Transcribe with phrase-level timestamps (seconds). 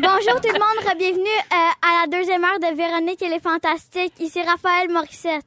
[0.00, 4.12] Bonjour tout le monde, bienvenue euh, à la deuxième heure de Véronique et les Fantastiques.
[4.20, 5.42] Ici Raphaël Morissette.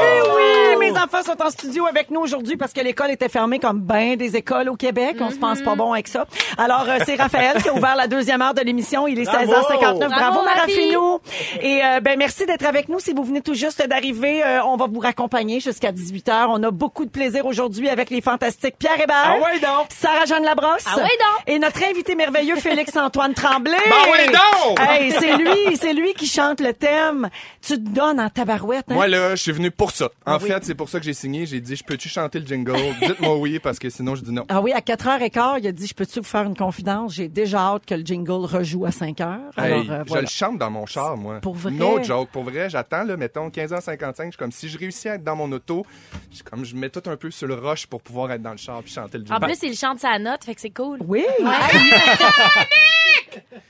[0.00, 3.58] Eh oui, mes enfants sont en studio avec nous aujourd'hui parce que l'école était fermée
[3.58, 5.16] comme ben des écoles au Québec.
[5.20, 6.26] On se pense pas bon avec ça.
[6.58, 9.06] Alors, euh, c'est Raphaël qui a ouvert la deuxième heure de l'émission.
[9.06, 9.78] Il est 16h59.
[9.78, 11.20] Bravo, Bravo, Marafinou.
[11.62, 13.00] Et euh, ben merci d'être avec nous.
[13.00, 16.46] Si vous venez tout juste d'arriver, euh, on va vous raccompagner jusqu'à 18h.
[16.50, 19.16] On a beaucoup de plaisir aujourd'hui avec les fantastiques Pierre Hébert.
[19.24, 19.86] Ah ouais, donc.
[19.96, 20.84] Sarah-Jeanne Labrosse.
[20.86, 21.42] Ah ouais, donc.
[21.46, 23.76] Et notre invité merveilleux Félix-Antoine Tremblay.
[23.88, 24.78] Ben oui, donc.
[24.80, 27.30] Hey, c'est lui, c'est lui qui chante le thème.
[27.62, 28.84] Tu te donnes en tabarouette.
[28.90, 28.94] hein?
[28.94, 30.06] Moi, là, je suis venu pour ça.
[30.26, 30.48] En Ah oui.
[30.48, 31.46] fait, c'est pour ça que j'ai signé.
[31.46, 32.74] J'ai dit, je peux-tu chanter le jingle?
[33.00, 34.44] Dites-moi oui, parce que sinon, je dis non.
[34.48, 37.14] Ah oui, à 4h15, il a dit, je peux-tu vous faire une confidence?
[37.14, 39.22] J'ai déjà hâte que le jingle rejoue à 5h.
[39.56, 41.38] Alors, Hey, euh, Je le chante dans mon char, moi.
[41.40, 41.70] Pour vrai?
[41.70, 42.28] No joke.
[42.30, 44.24] Pour vrai, j'attends, là, mettons, 15h55.
[44.24, 45.86] Je suis comme, si je réussis à être dans mon auto,
[46.34, 48.56] je, comme, je mets tout un peu sur le rush pour pouvoir être dans le
[48.56, 49.46] char puis chanter le En jingle.
[49.46, 50.98] plus, il chante sa note, fait que c'est cool.
[51.06, 51.24] Oui!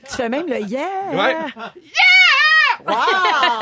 [0.09, 0.85] tu fais même le yeah!
[1.13, 1.35] Ouais.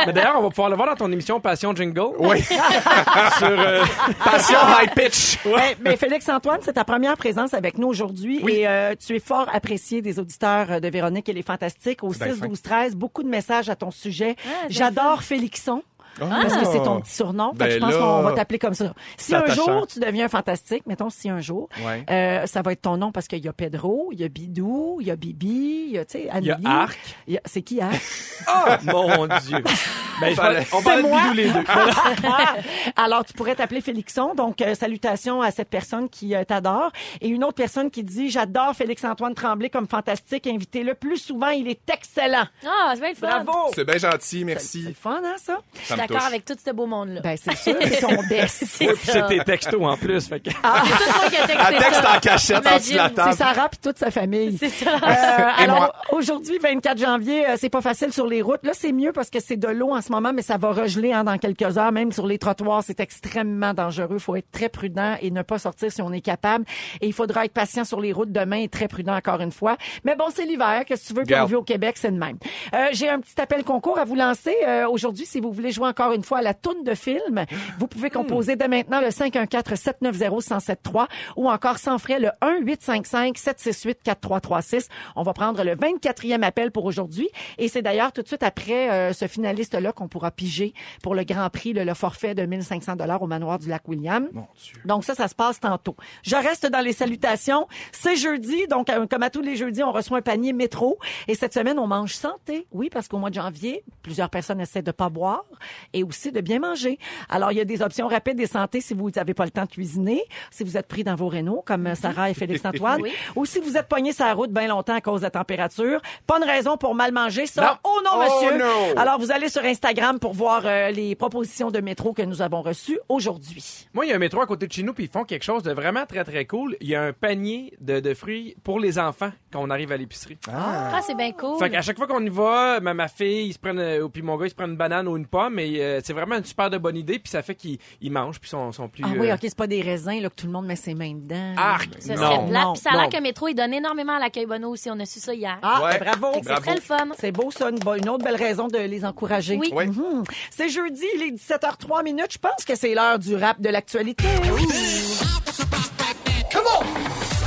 [0.06, 2.16] Mais d'ailleurs, on va pouvoir le voir dans ton émission Passion Jingle.
[2.20, 2.42] Oui.
[3.38, 3.83] Sur, euh,
[4.23, 5.39] Passion high pitch.
[5.45, 9.48] Ouais, mais Félix-Antoine, c'est ta première présence avec nous aujourd'hui et euh, tu es fort
[9.52, 12.48] apprécié des auditeurs euh, de Véronique et les Fantastiques au C'est bien 6 fin.
[12.48, 14.36] 12 13 beaucoup de messages à ton sujet.
[14.45, 15.82] Ah, J'adore Félixon.
[16.20, 17.52] Parce que c'est ton petit surnom.
[17.54, 18.94] Fait que Ben je pense là, qu'on va t'appeler comme ça.
[19.17, 19.66] Si c'est un attachant.
[19.66, 22.04] jour tu deviens fantastique, mettons si un jour, Ouais.
[22.10, 24.98] euh, ça va être ton nom parce qu'il y a Pedro, il y a Bidou,
[25.02, 26.67] il y a Bibi, il y a, tu sais, il y a Amélie.
[26.67, 27.00] Arc.
[27.28, 27.95] Il y a- C'est qui Arc?
[28.50, 29.64] Oh, mon Dieu.
[30.20, 30.33] Ben,
[30.73, 31.22] on C'est être moi?
[31.22, 31.64] bidou les deux.
[32.95, 34.34] Alors, tu pourrais t'appeler Félixon.
[34.34, 36.92] Donc, euh, salutations à cette personne qui euh, t'adore.
[37.22, 40.48] Et une autre personne qui dit, j'adore Félix-Antoine Tremblay comme fantastique.
[40.48, 41.49] Invitez-le plus souvent.
[41.49, 42.45] Il est excellent.
[42.66, 43.44] Ah, c'est bien le fun.
[43.44, 43.72] Bravo!
[43.76, 44.82] C'est bien gentil, C'est merci.
[44.88, 45.58] le fun, hein, ça?
[45.95, 47.22] Me d'accord avec tout ce beau monde-là.
[47.22, 48.64] Ben, c'est sûr, c'est ton best.
[48.66, 50.28] c'est tes textos en plus.
[50.28, 50.50] Fait que...
[50.64, 52.16] Ah, c'est tout moi qui ai texté Elle texte ça.
[52.16, 53.30] en cachette en dessous de la table.
[53.32, 54.58] C'est Sarah puis toute sa famille.
[54.58, 54.92] C'est ça.
[54.96, 58.64] Euh, alors, aujourd'hui, 24 janvier, euh, c'est pas facile sur les routes.
[58.64, 61.14] Là, c'est mieux parce que c'est de l'eau en ce moment, mais ça va regeler
[61.14, 61.92] hein, dans quelques heures.
[61.92, 64.16] Même sur les trottoirs, c'est extrêmement dangereux.
[64.16, 66.66] Il faut être très prudent et ne pas sortir si on est capable.
[67.02, 69.78] Et il faudra être patient sur les routes demain et très prudent encore une fois.
[70.04, 70.84] Mais bon, c'est l'hiver.
[70.86, 72.38] Qu'est-ce que tu veux qu'on vit au Québec, c'est de même.
[72.73, 75.26] Euh, J'ai un petit appel concours à vous lancer euh, aujourd'hui.
[75.26, 77.44] Si vous voulez jouer encore une fois à la toune de film,
[77.80, 84.90] vous pouvez composer dès maintenant le 514-790-1073 ou encore sans frais le 1-855-768-4336.
[85.16, 87.30] On va prendre le 24e appel pour aujourd'hui.
[87.58, 91.24] Et c'est d'ailleurs tout de suite après euh, ce finaliste-là qu'on pourra piger pour le
[91.24, 94.28] Grand Prix, le, le forfait de 1500 dollars au manoir du lac William.
[94.34, 94.76] Mon Dieu.
[94.86, 95.96] Donc ça, ça se passe tantôt.
[96.22, 97.68] Je reste dans les salutations.
[97.92, 101.00] C'est jeudi, donc euh, comme à tous les jeudis, on reçoit un panier métro.
[101.28, 102.68] Et cette semaine, on mange santé.
[102.72, 105.44] Oui, parce qu'au mois de janvier, plusieurs personnes essaient de pas boire
[105.93, 106.99] et aussi de bien manger.
[107.30, 109.65] Alors, il y a des options rapides et santé si vous n'avez pas le temps
[109.65, 113.11] de cuisiner, si vous êtes pris dans vos rénaux, comme euh, Sarah et Félix-Antoine, Oui.
[113.36, 116.02] ou si vous êtes poigné sur la route bien longtemps à cause de la température.
[116.26, 117.61] Pas de raison pour mal manger, ça.
[117.61, 117.89] Non.
[117.92, 118.58] Oh non, Oh monsieur!
[118.58, 118.98] non.
[118.99, 122.61] Alors, vous allez sur Instagram pour voir euh, les propositions de métro que nous avons
[122.61, 123.87] reçues aujourd'hui.
[123.93, 125.43] Moi, il y a un métro à côté de chez nous, puis ils font quelque
[125.43, 126.76] chose de vraiment très, très cool.
[126.82, 129.98] Il y a un panier de, de fruits pour les enfants quand on arrive à
[129.98, 130.38] l'épicerie.
[130.51, 131.57] Ah, c'est bien cool.
[131.60, 134.21] Fait qu'à chaque fois qu'on y va, ma, ma fille, ils se prennent, euh, puis
[134.21, 136.45] mon gars, ils se prennent une banane ou une pomme, et euh, c'est vraiment une
[136.45, 139.04] super de bonne idée, puis ça fait qu'ils ils mangent, puis sont, sont plus...
[139.06, 140.94] Ah oui, euh, OK, c'est pas des raisins là, que tout le monde met ses
[140.95, 141.54] mains dedans.
[141.57, 141.89] Arc!
[142.00, 142.22] Ça Non.
[142.22, 142.63] serait plate.
[142.63, 144.90] non, Puis ça a l'air que le métro, il donne énormément à l'accueil Bono aussi.
[144.90, 145.58] On a su ça hier.
[145.62, 146.00] Ah, Ouais.
[146.00, 146.40] bravo.
[146.44, 147.08] C'est très le fun.
[147.19, 149.58] C'est beau ça, une, autre belle raison de les encourager.
[149.58, 149.69] Oui.
[149.74, 149.88] Oui.
[149.88, 150.24] Mhm.
[150.50, 152.31] C'est jeudi, il est 17h03 minutes.
[152.34, 154.24] Je pense que c'est l'heure du rap de l'actualité.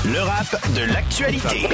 [0.04, 1.68] Le rap de l'actualité.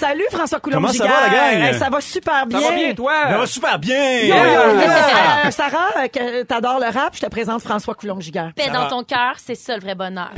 [0.00, 1.62] Salut François coulombe Comment ça va, la gang?
[1.62, 2.58] Hey, ça va super bien.
[2.58, 3.12] Ça va bien, toi?
[3.28, 4.20] Ça va super bien!
[4.22, 4.80] Yo, yo, yo.
[4.80, 5.46] Yeah!
[5.46, 8.52] Euh, Sarah, euh, que t'adores le rap, je te présente François Coulombe-Giguère.
[8.56, 10.30] Paix dans ton cœur, c'est ça le vrai bonheur.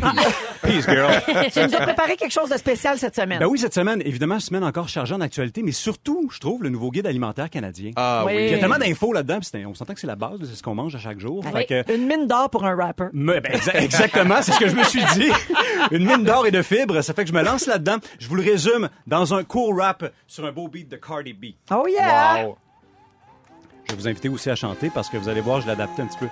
[0.62, 1.12] Peace, girl.
[1.53, 3.38] Tu nous as préparé quelque chose de spécial cette semaine.
[3.38, 6.69] Ben oui, cette semaine, évidemment, semaine encore chargée en actualité, mais surtout, je trouve, le
[6.69, 7.93] nouveau guide alimentaire canadien.
[7.94, 8.32] Ah Oui.
[8.35, 8.43] oui.
[8.47, 9.38] Il y a tellement d'infos là-dedans,
[9.69, 11.44] on s'entend que c'est la base, c'est ce qu'on mange à chaque jour.
[11.53, 13.05] Fait que- Une mine d'or pour un rapper.
[13.12, 15.31] Ben, exa- exactement, c'est ce que je me suis dit.
[15.93, 17.97] Une mine d'or et de fibres, ça fait que je me lance là-dedans.
[18.19, 21.44] Je vous le résume dans un court rap sur un beau beat de Cardi B.
[21.70, 22.46] Oh yeah!
[22.46, 22.56] Wow.
[23.84, 26.00] Je vais vous inviter aussi à chanter parce que vous allez voir, je l'ai adapté
[26.00, 26.28] un petit peu.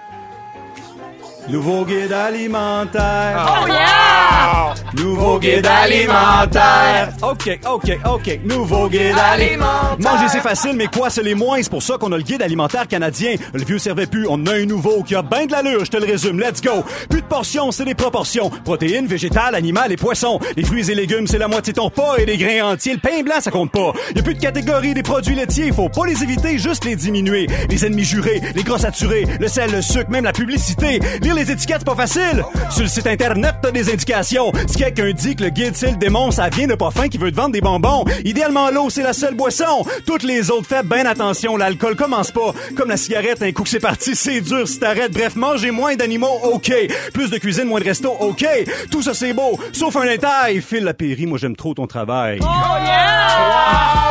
[1.51, 3.47] Nouveau guide alimentaire.
[3.63, 4.75] Oh yeah!
[4.97, 7.13] Nouveau guide alimentaire.
[7.23, 8.41] OK, OK, OK.
[8.45, 9.97] Nouveau guide alimentaire.
[10.01, 11.59] Manger, c'est facile, mais quoi, c'est les moins?
[11.63, 13.35] C'est pour ça qu'on a le guide alimentaire canadien.
[13.53, 14.27] Le vieux servait plus.
[14.29, 15.85] On a un nouveau qui a bien de l'allure.
[15.85, 16.41] Je te le résume.
[16.41, 16.85] Let's go.
[17.09, 18.51] Plus de portions, c'est des proportions.
[18.65, 20.41] Protéines, végétales, animales et poissons.
[20.57, 22.17] Les fruits et légumes, c'est la moitié de ton repas.
[22.19, 23.93] Et les grains entiers, le pain blanc, ça compte pas.
[24.17, 25.73] Y a plus de catégorie des produits laitiers.
[25.73, 27.47] Faut pas les éviter, juste les diminuer.
[27.69, 31.01] Les ennemis jurés, les gras saturés, le sel, le sucre, même la publicité.
[31.23, 32.45] Lire les étiquettes, c'est pas facile.
[32.71, 34.53] Sur le site internet, t'as des indications.
[34.81, 37.31] Quelqu'un dit que le guide, c'est le démon, ça vient de pas fin qui veut
[37.31, 38.07] te vendre des bonbons.
[38.25, 39.85] Idéalement, l'eau, c'est la seule boisson.
[40.07, 41.59] Toutes les autres, faites bien attention.
[41.59, 42.55] L'alcool commence pas.
[42.77, 45.13] Comme la cigarette, un coup que c'est parti, c'est dur si t'arrêtes.
[45.13, 46.73] Bref, manger moins d'animaux, OK.
[47.13, 48.47] Plus de cuisine, moins de resto, OK.
[48.91, 49.61] Tout ça, c'est beau.
[49.73, 50.63] Sauf un détail.
[50.63, 52.39] Phil Lapéry, moi, j'aime trop ton travail.
[52.39, 54.10] Bravo!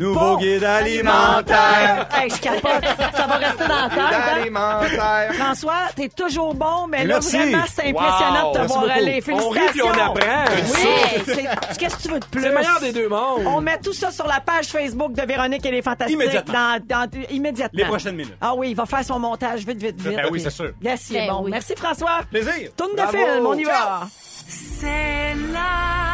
[0.00, 2.08] Nouveau guide alimentaire.
[2.14, 2.70] Hey, je capote.
[3.16, 3.98] Ça va rester dans la tête.
[3.98, 4.36] hein?
[4.40, 5.34] Alimentaire.
[5.34, 8.48] François, t'es toujours bon, mais là, vraiment, c'est impressionnant Wow.
[8.48, 8.92] de te Merci voir beaucoup.
[8.98, 9.18] aller.
[9.18, 9.50] On Félicitations.
[9.50, 10.44] rit puis on apprend.
[10.54, 12.42] Oui, c'est- qu'est-ce que tu veux de plus?
[12.42, 13.42] C'est le meilleur des deux mondes.
[13.46, 16.14] On met tout ça sur la page Facebook de Véronique et les Fantastiques.
[16.14, 16.52] Immédiatement.
[16.88, 17.78] Dans, dans- immédiatement.
[17.78, 18.36] Les prochaines minutes.
[18.40, 20.16] Ah oui, il va faire son montage vite, vite, vite.
[20.16, 20.70] Ben oui, c'est sûr.
[20.82, 21.44] Yes, il est Ben bon.
[21.44, 21.50] oui.
[21.50, 22.20] Merci, François.
[22.30, 22.70] Plaisir.
[22.76, 23.12] Tourne de Bravo.
[23.16, 24.02] film, on y va.
[24.48, 26.09] C'est la,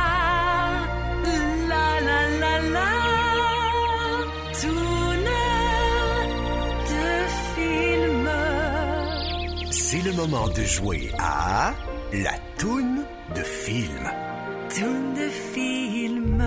[9.88, 11.72] C'est le moment de jouer à
[12.12, 13.04] la toune
[13.36, 14.10] de film.
[14.76, 16.42] Tourne de film.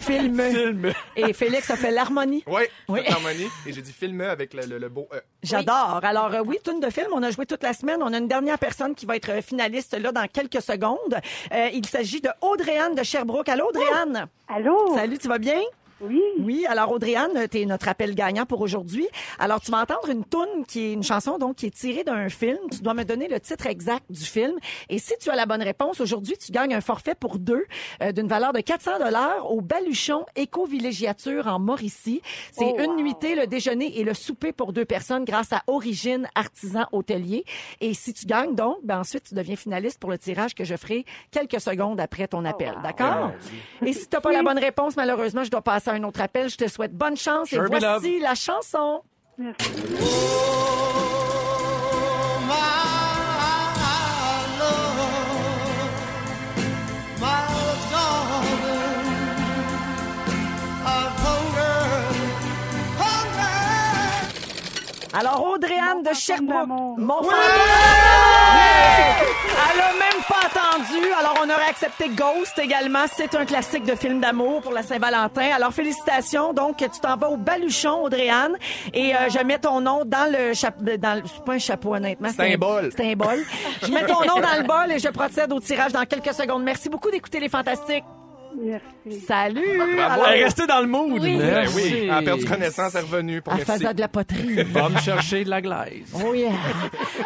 [0.00, 0.40] Film.
[0.40, 0.92] Film.
[1.16, 2.44] Et Félix a fait l'harmonie.
[2.46, 3.00] Oui, Oui.
[3.08, 3.46] l'harmonie.
[3.66, 5.20] Et j'ai dit film avec le, le- le beau E.
[5.42, 6.00] J'adore.
[6.02, 7.08] Alors euh, oui, tourne de film.
[7.14, 8.02] On a joué toute la semaine.
[8.02, 10.98] On a une dernière personne qui va être euh, finaliste là dans quelques secondes.
[11.52, 13.48] Euh, il s'agit de Audrey-Anne de Sherbrooke.
[13.48, 14.26] Allô, Audrey-Anne?
[14.48, 14.94] Allô?
[14.94, 15.60] Salut, tu vas bien?
[16.00, 16.20] Oui.
[16.40, 19.06] Oui, alors Audrey-Anne, tu es notre appel gagnant pour aujourd'hui.
[19.38, 22.28] Alors, tu vas entendre une toune qui est une chanson donc qui est tirée d'un
[22.28, 22.58] film.
[22.70, 24.52] Tu dois me donner le titre exact du film.
[24.90, 27.64] Et si tu as la bonne réponse, aujourd'hui, tu gagnes un forfait pour deux
[28.02, 32.20] euh, d'une valeur de 400 dollars au Baluchon Éco-Villégiature en Mauricie.
[32.52, 32.96] C'est Oh, une wow.
[32.96, 37.44] nuitée, le déjeuner et le souper pour deux personnes grâce à Origine Artisan Hôtelier.
[37.80, 40.76] Et si tu gagnes donc, ben ensuite, tu deviens finaliste pour le tirage que je
[40.76, 42.72] ferai quelques secondes après ton appel.
[42.76, 42.82] wow.
[42.82, 43.32] D'accord?
[43.84, 46.20] Et si tu n'as pas la bonne réponse, malheureusement, je dois passer à un autre
[46.20, 46.48] appel.
[46.48, 49.02] Je te souhaite bonne chance et Sure voici la chanson.
[65.18, 65.55] Alors,
[66.02, 66.68] De Sherbrooke.
[66.68, 67.32] Mon fantôme
[69.72, 71.12] Elle a même pas entendu.
[71.18, 73.04] Alors, on aurait accepté Ghost également.
[73.14, 75.50] C'est un classique de film d'amour pour la Saint-Valentin.
[75.54, 76.52] Alors, félicitations.
[76.52, 78.56] Donc, tu t'en vas au Baluchon, Audrey-Anne.
[78.92, 80.84] Et euh, je mets ton nom dans le chapeau.
[80.98, 81.22] Dans le...
[81.26, 82.28] C'est pas un chapeau, honnêtement.
[82.34, 82.90] C'est un bol.
[82.94, 83.42] C'est un bol.
[83.82, 86.62] je mets ton nom dans le bol et je procède au tirage dans quelques secondes.
[86.62, 88.04] Merci beaucoup d'écouter Les Fantastiques.
[88.58, 89.20] Merci.
[89.20, 89.76] Salut!
[89.76, 90.00] Bravo.
[90.00, 91.20] Alors, Elle est restée dans le mood.
[91.22, 91.38] Oui.
[91.38, 93.70] Ben oui, elle a perdu connaissance, elle est revenue pour merci.
[93.70, 94.62] faisant de la poterie.
[94.72, 96.12] Va me chercher de la glaise.
[96.14, 96.52] Oh yeah.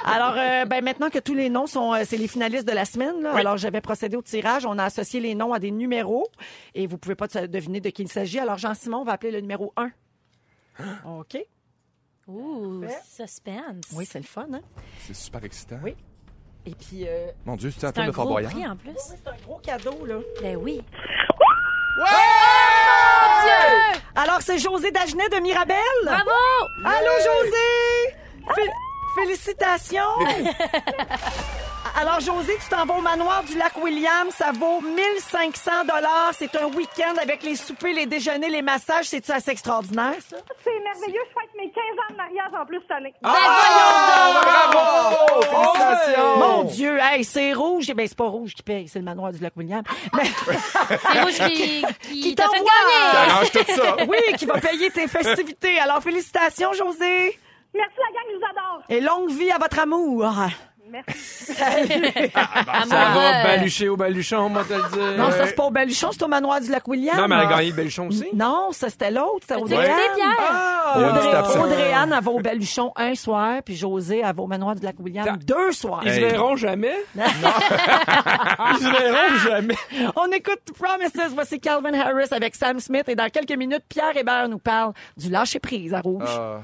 [0.05, 2.85] Alors, euh, ben maintenant que tous les noms sont, euh, c'est les finalistes de la
[2.85, 3.23] semaine.
[3.23, 4.67] Là, Alors, j'avais procédé au tirage.
[4.67, 6.27] On a associé les noms à des numéros
[6.75, 8.39] et vous pouvez pas deviner de qui il s'agit.
[8.39, 9.91] Alors, Jean-Simon va appeler le numéro 1.
[11.07, 11.39] OK.
[12.29, 13.87] Ouh, suspense.
[13.93, 14.61] Oui, c'est le fun, hein?
[15.07, 15.79] C'est super excitant.
[15.83, 15.95] Oui.
[16.67, 18.53] Et puis, euh, Mon Dieu, c'est en C'est train un de Fort gros Boyard.
[18.53, 18.93] prix en plus.
[18.97, 20.17] c'est un gros cadeau, là.
[20.43, 20.83] Ben oui.
[24.15, 25.77] Alors, c'est José Dagenet de Mirabel.
[26.05, 26.31] Bravo!
[26.85, 28.17] Allô, José!
[28.55, 28.71] Fé-
[29.23, 30.03] félicitations!
[31.99, 34.29] Alors, José, tu t'en vas au manoir du lac William.
[34.31, 35.71] Ça vaut 1500
[36.33, 39.07] C'est un week-end avec les soupers, les déjeuners, les massages.
[39.07, 40.37] C'est-tu assez extraordinaire, ça?
[40.65, 41.21] C'est merveilleux.
[41.29, 43.15] Je fête mes 15 ans de mariage en plus cette année.
[43.23, 44.79] Bravo!
[45.43, 46.37] Félicitations!
[46.39, 47.87] Mon Dieu, hey, c'est rouge.
[47.91, 49.83] Eh bien, c'est pas rouge qui paye, c'est le manoir du lac William.
[50.15, 52.71] Mais, C'est Rouge qui, qui, Qui t'a fait t'envoie.
[52.83, 53.31] gagner.
[53.31, 53.97] Arrange tout ça.
[54.09, 55.79] oui, qui va payer tes festivités.
[55.79, 57.39] Alors, félicitations, José.
[57.75, 58.83] Merci la gang, je vous adore.
[58.89, 60.27] Et longue vie à votre amour.
[60.91, 61.53] Merci.
[62.35, 65.19] À Ça moi, va euh, balucher au baluchon, moi te le dire.
[65.19, 67.17] Non, ça, c'est pas au Baluchon, c'est au manoir du Lac-William.
[67.17, 68.27] Non, mais elle a gagné le baluchon aussi.
[68.35, 69.41] Non, ça, c'était l'autre.
[69.49, 69.99] C'était Audrey Anne.
[70.15, 70.27] Pierre?
[70.41, 70.93] Ah!
[70.97, 71.57] Il y a une petite Audrey, absence.
[71.65, 74.83] Audrey Anne, elle va au Baluchon un soir, puis José, elle va au manoir du
[74.85, 76.01] Lac-William T'as- deux soirs.
[76.05, 76.95] Ils se verront jamais?
[77.15, 79.77] Ils se verront jamais.
[80.17, 81.33] On écoute Promises.
[81.35, 83.05] Voici Calvin Harris avec Sam Smith.
[83.09, 86.25] Et dans quelques minutes, Pierre Hébert nous parle du lâcher-prise à Rouge.
[86.29, 86.61] Ah.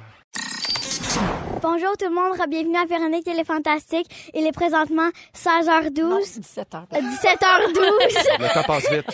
[1.68, 4.06] Bonjour tout le monde, bienvenue à Véronique et les Fantastiques.
[4.34, 6.38] Il est présentement 16h12.
[6.38, 6.86] 17 heures.
[6.94, 8.38] euh, 17h12.
[8.38, 9.04] Le temps passe vite.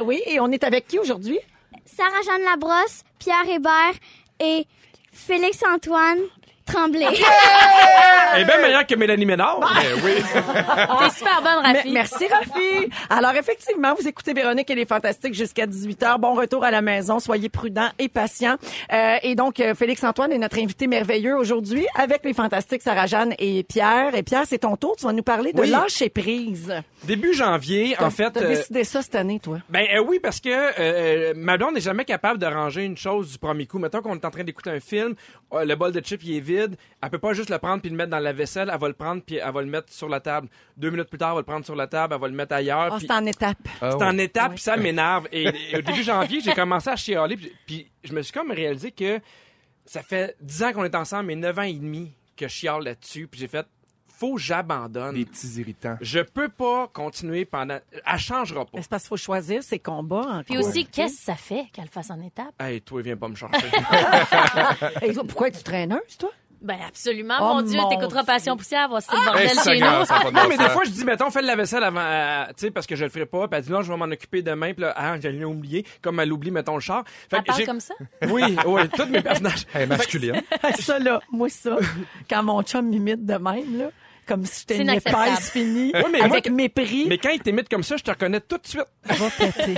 [0.04, 1.38] Oui, et on est avec qui aujourd'hui?
[1.86, 3.94] Sarah-Jeanne Labrosse, Pierre Hébert
[4.40, 4.66] et
[5.12, 6.18] Félix-Antoine
[6.64, 7.06] Tremblay.
[8.36, 9.60] Est bien meilleure que Mélanie Ménard.
[9.82, 10.12] Eh oui.
[10.24, 11.90] T'es super bonne, Me- Rafi.
[11.92, 12.90] Merci, Rafi.
[13.10, 16.18] Alors, effectivement, vous écoutez Véronique et les Fantastiques jusqu'à 18h.
[16.18, 17.18] Bon retour à la maison.
[17.20, 18.56] Soyez prudents et patients.
[18.92, 23.64] Euh, et donc, euh, Félix-Antoine est notre invité merveilleux aujourd'hui avec les Fantastiques Sarah-Jeanne et
[23.64, 24.14] Pierre.
[24.14, 24.96] Et Pierre, c'est ton tour.
[24.96, 25.68] Tu vas nous parler de Oui.
[25.70, 26.72] lâcher prise.
[27.04, 28.30] Début janvier, en fait.
[28.30, 29.58] T'as euh, décidé ça cette année, toi?
[29.68, 32.96] Ben euh, oui, parce que euh, euh, ma blonde n'est jamais capable de ranger une
[32.96, 33.78] chose du premier coup.
[33.78, 35.14] Mettons qu'on est en train d'écouter un film,
[35.52, 37.90] euh, le bol de chips il est vide, elle peut pas juste le prendre puis
[37.90, 40.08] le mettre dans la vaisselle, elle va le prendre puis elle va le mettre sur
[40.08, 40.48] la table.
[40.76, 42.54] Deux minutes plus tard, elle va le prendre sur la table, elle va le mettre
[42.54, 42.96] ailleurs.
[42.96, 43.58] Puis- c'est en étape.
[43.80, 44.04] Ah c'est ouais.
[44.04, 45.26] en étape, puis ça m'énerve.
[45.32, 48.50] Et, et au début janvier, j'ai commencé à chialer, puis, puis je me suis comme
[48.50, 49.20] réalisé que
[49.84, 52.84] ça fait 10 ans qu'on est ensemble, mais 9 ans et demi que je chiale
[52.84, 53.66] là-dessus, puis j'ai fait,
[54.06, 55.16] faut que j'abandonne.
[55.16, 55.96] Des petits irritants.
[56.00, 57.78] Je peux pas continuer pendant...
[58.06, 58.80] Elle changera pas.
[58.80, 60.26] C'est parce qu'il faut choisir ses combats.
[60.28, 62.54] En Puis aussi, qu'est-ce que ça fait qu'elle le fasse en étape?
[62.60, 63.66] Hey, toi, viens pas me chercher.
[65.02, 66.30] Et toi, pourquoi es-tu traîneuse, toi?
[66.62, 68.24] Ben absolument, Oh, mon Dieu, t'écouteras.
[68.24, 70.04] Passion Poussière, voici le Eh, bordel chez nous.
[70.04, 72.44] ça pas de Non, mais des fois, je dis, mettons, fais la vaisselle avant, euh,
[72.48, 73.48] tu sais, parce que je le ferai pas.
[73.48, 74.72] Puis elle dit, non, je vais m'en occuper demain.
[74.72, 75.84] Puis là, ah, j'allais oublier.
[76.00, 77.02] Comme elle oublie, mettons, le char.
[77.28, 77.94] Fait Elle parle comme ça?
[78.30, 79.66] Oui, oui, tous mes personnages.
[79.74, 80.40] Elle est masculine.
[80.78, 81.76] ça, là, moi, ça,
[82.30, 83.86] quand mon chum m'imite de même, là,
[84.26, 87.82] comme si j'étais une épaisse finie, Ouais, mais avec mépris, Mais quand il t'imite comme
[87.82, 88.86] ça, je te reconnais tout de suite.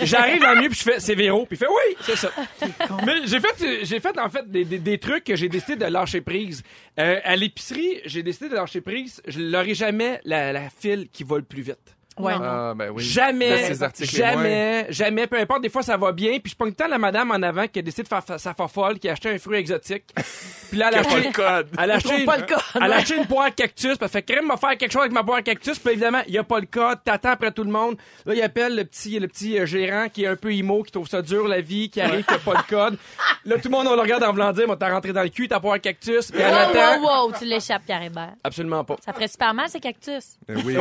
[0.02, 2.30] J'arrive dans le milieu puis je fais c'est Véro puis il fait oui c'est ça.
[3.06, 5.84] Mais j'ai fait j'ai fait en fait des, des, des trucs que j'ai décidé de
[5.90, 6.62] lâcher prise.
[6.98, 9.22] Euh, à l'épicerie j'ai décidé de lâcher prise.
[9.26, 11.93] Je l'aurai jamais la, la file qui va le plus vite.
[12.16, 12.34] Ouais.
[12.40, 13.02] Ah, ben oui.
[13.02, 14.32] De Jamais, ces articles et moins.
[14.34, 17.30] jamais, jamais, peu importe, des fois ça va bien, puis je pogne tant la madame
[17.32, 19.58] en avant qui a décidé de faire fa- sa fofolle, qui a acheté un fruit
[19.58, 20.04] exotique,
[20.70, 21.68] puis là elle a acheté, le code.
[21.76, 24.22] elle a acheté, pas le code, elle a acheté une poire cactus, puis elle fait
[24.22, 26.60] crème va faire quelque chose avec ma poire cactus, puis évidemment il y a pas
[26.60, 29.66] le code, t'attends après tout le monde, là il appelle le petit, le petit euh,
[29.66, 32.34] gérant qui est un peu imo, qui trouve ça dur la vie, qui arrive qui
[32.34, 32.96] a pas le code,
[33.44, 35.30] là tout le monde on le regarde en voulant dire, moi t'as rentré dans le
[35.30, 38.34] cul ta poire cactus, puis elle Wow, attend, wow, wow, tu l'échappes, Pierre Hébert.
[38.44, 38.96] absolument pas.
[39.04, 40.36] Ça ferait super mal, ces cactus.
[40.46, 40.76] Ben oui.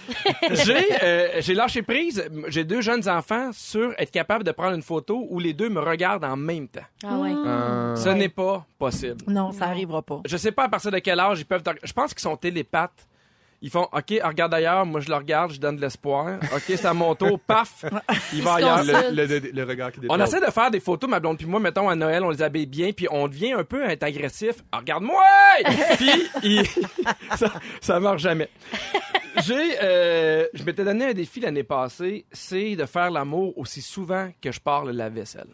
[0.50, 2.24] j'ai euh, j'ai lâché prise.
[2.48, 5.80] J'ai deux jeunes enfants sur être capable de prendre une photo où les deux me
[5.80, 6.80] regardent en même temps.
[7.04, 7.32] Ah ouais.
[7.32, 9.18] Euh, Ce n'est pas possible.
[9.26, 10.20] Non, ça arrivera pas.
[10.26, 11.62] Je sais pas à partir de quel âge ils peuvent.
[11.82, 13.06] Je pense qu'ils sont télépathes.
[13.64, 16.38] Ils font OK, regarde ailleurs, moi je le regarde, je donne de l'espoir.
[16.54, 17.84] OK, c'est à mon tour, paf,
[18.32, 18.82] il va ailleurs.
[18.84, 21.46] le, le, le- le regard qui On essaie de faire des photos, ma blonde puis
[21.46, 24.56] moi, mettons à Noël, on les habille bien, puis on devient un peu agressif.
[24.72, 25.22] Ah, Regarde-moi!
[25.96, 26.10] puis
[26.42, 26.66] il-
[27.36, 28.48] ça, ça marche jamais.
[29.44, 34.28] J'ai, euh, je m'étais donné un défi l'année passée, c'est de faire l'amour aussi souvent
[34.42, 35.46] que je parle la vaisselle.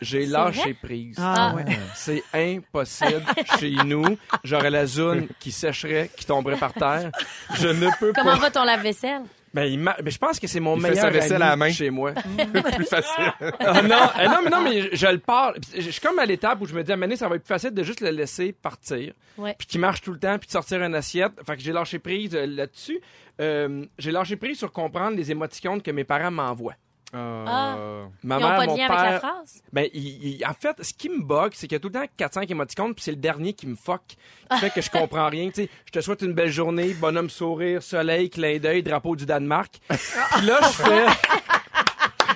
[0.00, 1.16] J'ai lâché prise.
[1.18, 1.54] Ah, Ah.
[1.54, 1.64] ouais.
[1.94, 3.24] C'est impossible
[3.58, 4.04] chez nous.
[4.44, 7.10] J'aurais la zone qui sécherait, qui tomberait par terre.
[7.54, 8.38] Je ne peux Comment pas.
[8.38, 9.22] va ton lave-vaisselle?
[9.54, 11.44] Ben, il m'a- ben, je pense que c'est mon Il fait meilleur sa vaisselle ami
[11.44, 11.70] à la main.
[11.70, 12.12] chez moi.
[12.76, 13.32] plus facile.
[13.60, 15.54] Ah non, eh non, mais non, mais je, je le parle.
[15.60, 17.48] Puis Je suis comme à l'étape où je me dis, à ça va être plus
[17.54, 19.14] facile de juste le laisser partir.
[19.38, 19.54] Ouais.
[19.56, 21.32] Puis qu'il marche tout le temps, puis de sortir une assiette.
[21.46, 23.00] Fait que j'ai lâché prise euh, là-dessus.
[23.40, 26.74] Euh, j'ai lâché prise sur comprendre les émoticônes que mes parents m'envoient.
[27.12, 27.76] Ah.
[28.24, 29.62] Ma Ils mère, pas de mon lien père, avec la phrase?
[29.72, 31.94] ben, il- il- en fait, ce qui me bug, c'est qu'il y a tout le
[31.94, 34.02] temps 4-5 émoticônes, puis c'est le dernier qui me fuck,
[34.50, 35.48] qui fait que je comprends rien.
[35.50, 39.24] Tu sais, je te souhaite une belle journée, bonhomme sourire, soleil, clin d'œil, drapeau du
[39.24, 39.78] Danemark.
[39.88, 41.06] Puis là, je fais...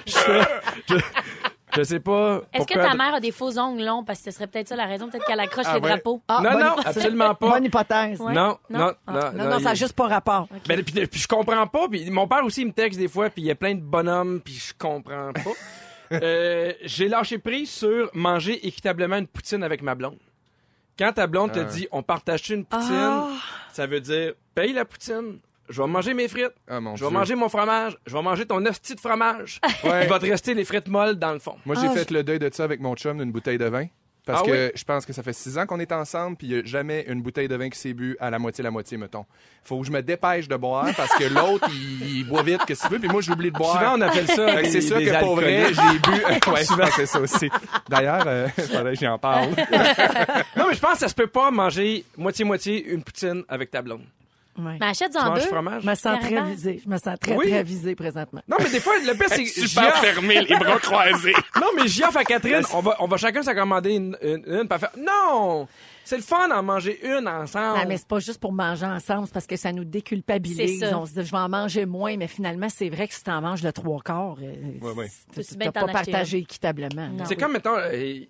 [0.07, 0.41] Je fais...
[0.89, 0.95] Je,
[1.81, 4.05] je sais pas Est-ce que ta mère a des faux ongles longs?
[4.05, 5.09] Parce que ce serait peut-être ça la raison.
[5.09, 5.89] Peut-être qu'elle accroche Ah les ouais?
[5.91, 6.23] drapeaux.
[6.29, 6.97] Ah, Non, non, hypothèse.
[6.97, 7.51] absolument pas.
[7.51, 8.21] Bonne hypothèse.
[8.21, 8.33] Ouais.
[8.33, 8.79] Non, Non?
[8.79, 9.13] non, Ah.
[9.13, 10.49] non, Non, non, ça n'a juste pas rapport.
[10.69, 11.89] Ben, puis, puis je comprends pas.
[11.89, 13.81] Puis mon père aussi il me texte des fois, puis il y a plein de
[13.81, 15.41] bonhommes, puis je comprends pas.
[16.13, 20.19] Euh, J'ai lâché prise sur manger équitablement une poutine avec ma blonde.
[20.99, 21.65] Quand ta blonde te Ah.
[21.65, 23.29] dit on partage une poutine, Ah.
[23.73, 25.39] ça veut dire paye la poutine.
[25.71, 26.53] Je vais manger mes frites.
[26.69, 27.19] Ah, mon Je vais Dieu.
[27.19, 27.97] manger mon fromage.
[28.07, 29.61] Je vais manger ton hostie de fromage.
[29.85, 30.03] Ouais.
[30.05, 31.57] Il va te rester les frites molles dans le fond.
[31.65, 33.87] Moi, j'ai Ah, fait le deuil de ça avec mon chum d'une bouteille de vin.
[34.27, 36.53] Parce Ah que je pense que ça fait six ans qu'on est ensemble, puis il
[36.55, 38.99] n'y a jamais une bouteille de vin qui s'est bu à la moitié, la moitié,
[38.99, 39.25] mettons.
[39.65, 42.75] Faut que je me dépêche de boire parce que l'autre, il, il boit vite, que
[42.75, 43.79] tu veux, puis moi, j'oublie de boire.
[43.79, 45.81] Souvent, on appelle ça Fait que c'est sûr des que pour vrai, alcooliques.
[45.81, 46.25] j'ai bu.
[46.53, 47.51] ouais, que c'est ça aussi.
[47.89, 49.49] D'ailleurs, euh, faudrait que j'y en parle.
[50.57, 53.81] Non, mais je pense que ça se peut pas manger moitié-moitié une poutine avec ta
[53.81, 54.05] blonde.
[54.65, 54.77] Ouais.
[54.81, 55.43] Mais achète Tu en manges deux.
[55.43, 55.83] du fromage?
[55.83, 56.45] Je me sens très Carrément.
[56.47, 56.81] visée.
[56.85, 57.49] Je me sens très, Oui.
[57.51, 58.43] très visée présentement.
[58.49, 61.35] Non, mais des fois, le pire, c'est que Super Gia- fermé, les bras croisés.
[61.61, 64.43] Non, mais j'y offre à Catherine, on va, on va chacun s'en commander une, une,
[64.47, 65.67] une, puis elle fait, non!
[66.05, 67.79] C'est le fun d'en manger une ensemble.
[67.81, 70.81] Ah, mais c'est pas juste pour manger ensemble, c'est parce que ça nous déculpabilise.
[70.81, 70.99] C'est ça.
[70.99, 73.41] On se dit, je vais en manger moins, mais finalement, c'est vrai que si t'en
[73.41, 74.55] manges le trois quarts, euh,
[74.95, 77.09] Ouais, tu- Faut-tu tu bien t'as t'en pas acheter partagé équitablement.
[77.11, 77.25] Non.
[77.27, 78.21] C'est comme, mettons, euh,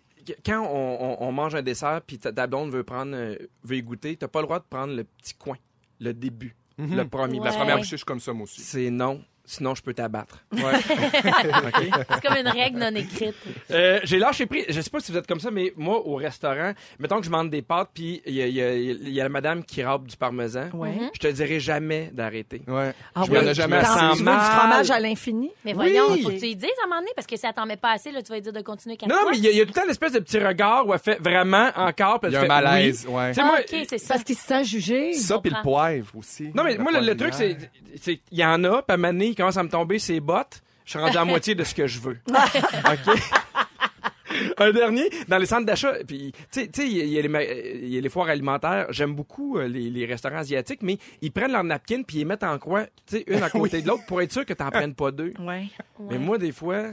[0.44, 3.76] quand on, on- on mange un dessert, puis ta, ta blonde veut prendre, euh, veut
[3.76, 5.56] y goûter, t'as pas le droit de prendre le petit coin,
[6.00, 7.38] le début, le premier.
[7.38, 7.46] Ouais.
[7.46, 8.60] La première bouchée, je suis comme ça, moi aussi.
[8.62, 10.44] c'est non, sinon je peux t'abattre.
[10.52, 13.34] C'est comme une règle non écrite.
[13.70, 14.64] Euh, j'ai lâché prise.
[14.68, 17.28] Je sais pas si vous êtes comme ça, mais moi, au restaurant, mettons que je
[17.30, 20.68] demande des pâtes, puis il y a, y y la madame qui râpe du parmesan.
[20.72, 20.90] Ouais.
[20.92, 21.10] Mhm.
[21.14, 22.62] Je te dirais jamais d'arrêter.
[22.66, 22.92] Ouais.
[23.14, 25.50] Ah je oui, jamais tu veux du fromage à l'infini?
[25.64, 25.92] Mais Oui.
[25.92, 27.66] voyons, faut que tu y dises à un moment donné, parce que si elle t'en
[27.66, 29.30] met pas assez, là, tu vas lui dire de continuer quatre Non, fois.
[29.32, 30.92] mais il y, a- il y a tout le temps l'espèce de petit regard où
[30.94, 33.14] elle fait vraiment encore, puis Il y a un malaise, oui.
[33.14, 33.28] ouais.
[33.30, 34.14] Tu sais, Ah, moi, ok, c'est ça.
[34.14, 35.12] Parce qu'il se sent jugé.
[35.14, 36.50] Ça, puis le poivre aussi.
[36.54, 37.56] Non, mais moi, le, truc, c'est,
[38.30, 38.96] il y en a, puis à
[39.40, 40.62] commence à me tomber ses bottes.
[40.84, 42.18] Je suis rendu à moitié de ce que je veux.
[42.28, 43.20] OK?
[44.58, 47.22] Un dernier, dans les centres d'achat, puis tu sais, tu sais, il y, y a
[47.22, 48.86] les ma- il y a les foires alimentaires.
[48.90, 52.24] J'aime beaucoup euh, les, les restaurants asiatiques, mais ils prennent leur napkin puis ils les
[52.26, 54.70] mettent en coin, tu sais, une à côté de l'autre pour être sûr que t'en
[54.70, 55.34] prennes pas deux.
[55.40, 55.64] Ouais.
[56.08, 56.90] Mais moi, des fois,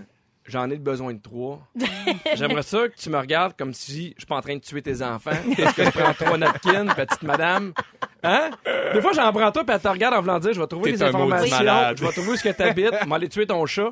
[0.47, 1.59] j'en ai besoin de trois.
[2.35, 4.81] J'aimerais ça que tu me regardes comme si je suis pas en train de tuer
[4.81, 5.31] tes enfants.
[5.57, 7.73] Est-ce que je prends trois napkins, petite madame?
[8.23, 8.49] Hein?
[8.93, 10.91] Des fois, j'en prends toi, puis elle te regarde en voulant dire, je vais trouver
[10.93, 11.57] des informations,
[11.95, 13.91] je vais trouver où est-ce que t'habites, je vais aller tuer ton chat.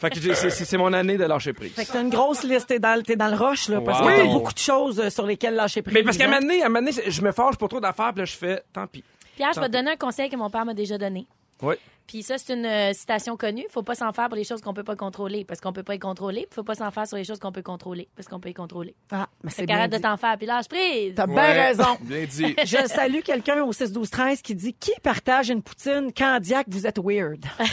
[0.00, 1.72] Fait que c'est, mon année de lâcher prise.
[1.72, 4.08] Fait que t'as une grosse liste, t'es dans, t'es dans le roche, là, parce Wow.
[4.08, 5.94] que t'as beaucoup de choses euh, sur lesquelles lâcher prise.
[5.94, 6.40] Mais parce qu'à un hein.
[6.40, 8.36] moment donné, à un moment donné, je me forge pour trop d'affaires, puis là, je
[8.36, 9.02] fais, tant pis.
[9.36, 11.26] Pierre, je vais te donner un conseil que mon père m'a déjà donné.
[11.62, 11.74] Oui.
[12.06, 13.64] Puis ça, c'est une euh, citation connue.
[13.70, 15.94] Faut pas s'en faire pour les choses qu'on peut pas contrôler, parce qu'on peut pas
[15.94, 16.46] y contrôler.
[16.48, 18.54] Puis faut pas s'en faire sur les choses qu'on peut contrôler, parce qu'on peut y
[18.54, 18.94] contrôler.
[19.10, 21.14] Ah, mais c'est Fait bien de t'en faire, puis lâche prise.
[21.16, 21.66] T'as bien Ouais.
[21.68, 21.84] raison.
[22.00, 22.54] Bien dit.
[22.64, 26.86] Je salue quelqu'un au 6 12 13 qui dit qui partage une poutine candiaque vous
[26.86, 27.44] êtes weird?
[27.58, 27.66] C'est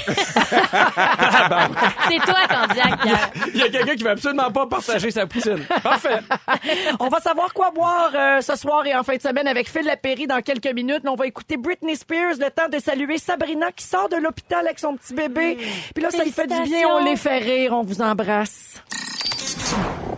[2.20, 3.00] toi, Candiac.
[3.54, 5.64] Il y a quelqu'un qui veut absolument pas partager sa poutine.
[5.82, 6.20] Parfait.
[7.00, 9.86] On va savoir quoi boire euh, ce soir et en fin de semaine avec Phil
[9.86, 11.02] Lapéry dans quelques minutes.
[11.04, 14.66] Mais on va écouter Britney Spears, le temps de saluer Sabrina qui sort de l'hôpital
[14.66, 15.58] avec son petit bébé.
[15.94, 18.82] Puis là, ça lui fait du bien, on les fait rire, on vous embrasse.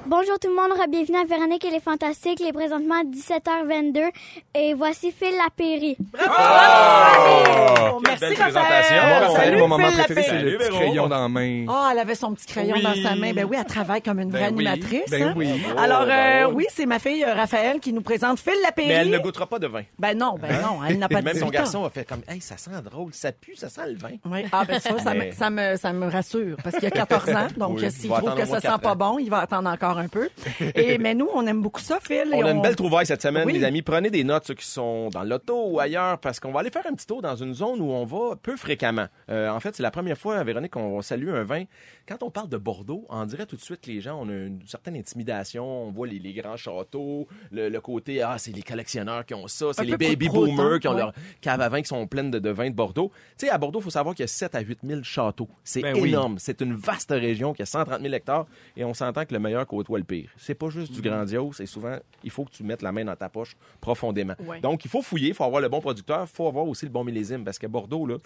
[0.08, 2.40] Bonjour tout le monde, bienvenue à Véronique et les Fantastiques.
[2.40, 4.12] Il est présentement 17h22
[4.54, 5.98] et voici Phil Lapéry.
[6.00, 8.38] Oh, merci belle Raphaël.
[8.38, 8.96] présentation.
[8.96, 10.52] Moi, Raphaël, Salut, mon moment Phil préféré, c'est Lapéry.
[10.52, 10.78] le petit Véro.
[10.80, 11.66] crayon dans la main.
[11.70, 12.84] Ah, elle avait son petit crayon Oui.
[12.84, 13.34] dans sa main.
[13.34, 14.68] Ben oui, elle travaille comme une vraie Ben oui.
[14.68, 15.10] animatrice.
[15.10, 15.34] Ben hein?
[15.36, 15.48] oui.
[15.76, 16.08] Alors, Oh, euh,
[16.48, 16.66] ben oui.
[16.70, 18.90] c'est ma fille euh, Raphaël qui nous présente Phil Lapéry.
[18.90, 19.82] Mais elle ne goûtera pas de vin.
[19.98, 21.62] Ben non, ben non, elle n'a pas de Même son 18 ans.
[21.62, 24.12] garçon a fait comme, hey, ça sent drôle, ça pue, ça sent le vin.
[24.26, 24.46] Oui.
[24.52, 27.28] Ah, ben ça, ça, me, Mais- ça, me, ça me rassure parce qu'il a 14
[27.32, 27.48] ans.
[27.58, 30.30] Donc, Oui, s'il trouve que ça sent pas bon, il va attendre encore un peu.
[30.76, 32.30] Et, mais nous, on aime beaucoup ça, Phil.
[32.34, 33.54] et On a une belle trouvaille cette semaine, Oui.
[33.54, 33.82] les amis.
[33.82, 36.86] Prenez des notes, ceux qui sont dans l'auto ou ailleurs, parce qu'on va aller faire
[36.90, 39.08] un petit tour dans une zone où on va peu fréquemment.
[39.30, 41.64] Euh, en fait, c'est la première fois, Véronique, qu'on salue un vin.
[42.08, 44.34] Quand on parle de Bordeaux, on dirait tout de suite que les gens, on a
[44.34, 45.66] une certaine intimidation.
[45.88, 49.48] On voit les, les grands châteaux, le, le côté, ah, c'est les collectionneurs qui ont
[49.48, 50.98] ça, c'est les baby boomers qui ont ouais.
[51.00, 53.12] leur cave à vin qui sont pleines de, de vins de Bordeaux.
[53.38, 55.50] Tu sais, à Bordeaux, il faut savoir qu'il y a 7 à 8 000 châteaux.
[55.64, 56.10] C'est Ben oui.
[56.10, 56.36] énorme.
[56.40, 58.46] C'est une vaste région qui a 130 000 hectares
[58.78, 60.30] et on s'entend que le meilleur côtoie le pire.
[60.38, 63.16] C'est pas juste du grandiose, c'est souvent, il faut que tu mettes la main dans
[63.16, 64.36] ta poche profondément.
[64.40, 64.60] Ouais.
[64.60, 66.92] Donc, il faut fouiller, il faut avoir le bon producteur, il faut avoir aussi le
[66.92, 68.18] bon millésime parce que Bordeaux, là,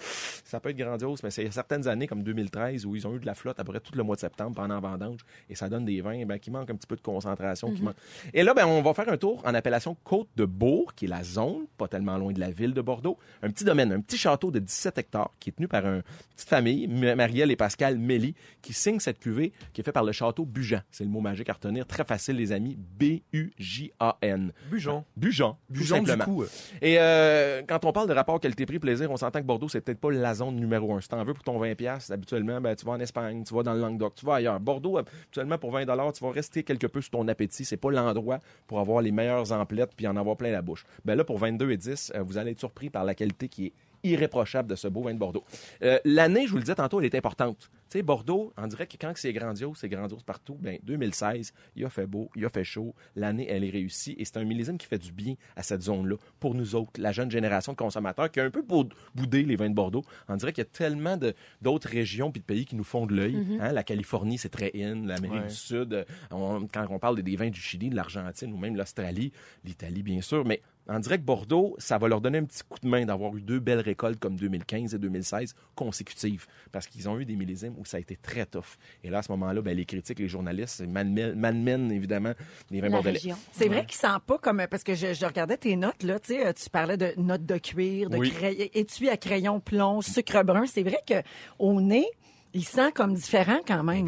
[0.43, 3.25] ça peut être grandiose, mais c'est certaines années comme 2013 où ils ont eu de
[3.25, 5.19] la flotte après tout le mois de septembre pendant vendange
[5.49, 7.71] et ça donne des vins ben, qui manquent un petit peu de concentration.
[7.73, 7.95] qui manquent.
[8.33, 11.09] Et là, ben, on va faire un tour en appellation Côte de Bourg, qui est
[11.09, 13.17] la zone, pas tellement loin de la ville de Bordeaux.
[13.43, 16.03] Un petit domaine, un petit château de 17 hectares qui est tenu par une
[16.35, 20.11] petite famille, Marielle et Pascal Melly, qui signent cette cuvée qui est faite par le
[20.11, 20.81] château Bujan.
[20.91, 21.85] C'est le mot magique à retenir.
[21.85, 22.77] Très facile, les amis.
[22.77, 24.51] B-U-J-A-N.
[24.69, 25.03] Bujon.
[25.51, 26.43] Tout Bujon du coup.
[26.81, 30.12] Et euh, quand on parle de rapport qualité-prix-plaisir, on s'entend que Bordeaux, c'est peut-être pas
[30.12, 31.01] la zone numéro un.
[31.01, 33.63] Si t'en veux pour ton 20$, piastres, habituellement, ben, tu vas en Espagne, tu vas
[33.63, 34.59] dans le Languedoc, tu vas ailleurs.
[34.59, 37.65] Bordeaux, habituellement, pour 20$, tu vas rester quelque peu sur ton appétit.
[37.65, 40.85] C'est pas l'endroit pour avoir les meilleures emplettes puis en avoir plein la bouche.
[41.05, 43.67] Ben là, pour 22 et 10, euh, vous allez être surpris par la qualité qui
[43.67, 45.43] est irréprochable de ce beau vin de Bordeaux.
[45.83, 47.69] Euh, L'année, je vous le disais tantôt, elle est importante.
[47.97, 50.56] Sais, Bordeaux, on dirait que quand c'est grandiose, c'est grandiose partout.
[50.60, 52.93] Ben, 2016, il a fait beau, il a fait chaud.
[53.15, 54.15] L'année, elle est réussie.
[54.17, 56.15] Et c'est un millésime qui fait du bien à cette zone-là.
[56.39, 59.56] Pour nous autres, la jeune génération de consommateurs qui a un peu bou- boudé les
[59.56, 60.04] vins de Bordeaux.
[60.28, 61.17] On dirait qu'il y a tellement
[61.62, 63.36] d'autres régions puis de pays qui nous font de l'œil.
[63.36, 63.62] Mm-hmm.
[63.62, 65.06] Hein, La Californie, c'est très in.
[65.06, 65.47] L'Amérique Ouais.
[65.47, 68.58] du Sud, euh, on- quand on parle des, des vins du Chili, de l'Argentine ou
[68.58, 69.32] même l'Australie,
[69.63, 70.45] l'Italie, bien sûr.
[70.45, 73.36] Mais on dirait que Bordeaux, ça va leur donner un petit coup de main d'avoir
[73.38, 76.47] eu deux belles récoltes comme 2015 et 2016 consécutives.
[76.71, 78.77] Parce qu'ils ont eu des millésimes où ça a été très tough.
[79.03, 82.33] Et là, à ce moment-là, ben, les critiques, les journalistes malmènent, évidemment
[82.69, 83.19] les vins La bordelais.
[83.51, 86.33] C'est vrai qu'il sent pas comme parce que je, je regardais tes notes là, tu
[86.33, 88.31] sais, euh, tu parlais de notes de cuir, de Oui.
[88.31, 90.65] cray- étui à crayon plomb, sucre brun?
[90.65, 91.15] C'est vrai que
[91.57, 92.05] au nez,
[92.53, 94.07] il sent comme différent quand même.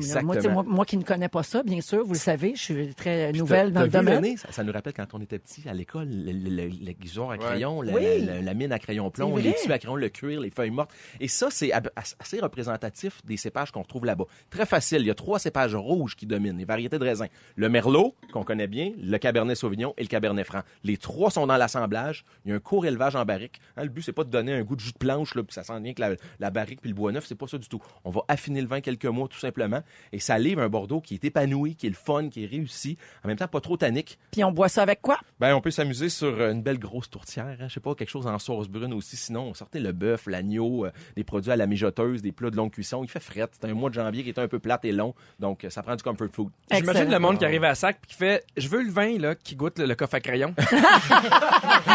[0.65, 3.39] Moi, qui ne connais pas ça, bien sûr, vous le savez, je suis très Puis
[3.39, 4.38] nouvelle dans le domaine.
[4.38, 7.38] ça, ça nous rappelle quand on était petit à l'école, le- le- le- l'aiguisoir à
[7.38, 8.01] crayon, la, Oui.
[8.25, 10.71] la- la- la mine à crayon plomb, les tubes à crayon, le cuir, les feuilles
[10.71, 10.91] mortes.
[11.19, 11.71] Et ça, c'est
[12.19, 14.25] assez représentatif des cépages qu'on retrouve là-bas.
[14.49, 15.01] Très facile.
[15.01, 17.27] Il y a trois cépages rouges qui dominent, les variétés de raisins.
[17.56, 20.62] Le merlot, qu'on connaît bien, le cabernet sauvignon et le cabernet franc.
[20.84, 22.25] Les trois sont dans l'assemblage.
[22.45, 23.60] Il y a un court élevage en barrique.
[23.77, 25.54] Hein, le but, c'est pas de donner un goût de jus de planche, là, puis
[25.54, 27.67] ça sent bien que la, la barrique puis le bois neuf, c'est pas ça du
[27.67, 27.82] tout.
[28.04, 29.82] On va affiner le vin quelques mois, tout simplement.
[30.12, 32.98] Et ça livre un Bordeaux qui est épanoui, qui est le fun, qui est réussi.
[33.24, 34.17] En même temps, pas trop tannique.
[34.32, 35.17] Puis on boit ça avec quoi?
[35.39, 37.58] Ben, on peut s'amuser sur euh, une belle grosse tourtière.
[37.60, 37.67] Hein?
[37.67, 39.15] Je sais pas, quelque chose en sauce brune aussi.
[39.17, 42.56] Sinon, on sortait le bœuf, l'agneau, euh, des produits à la mijoteuse, des plats de
[42.58, 43.04] longue cuisson.
[43.04, 43.48] Il fait fret.
[43.52, 45.13] C'est un mois de janvier qui est un peu plate et long.
[45.39, 46.50] Donc, euh, ça prend du comfort food.
[46.72, 49.36] J'imagine le monde qui arrive à sac puis qui fait Je veux le vin là,
[49.36, 50.54] qui goûte le, le coffre à crayon.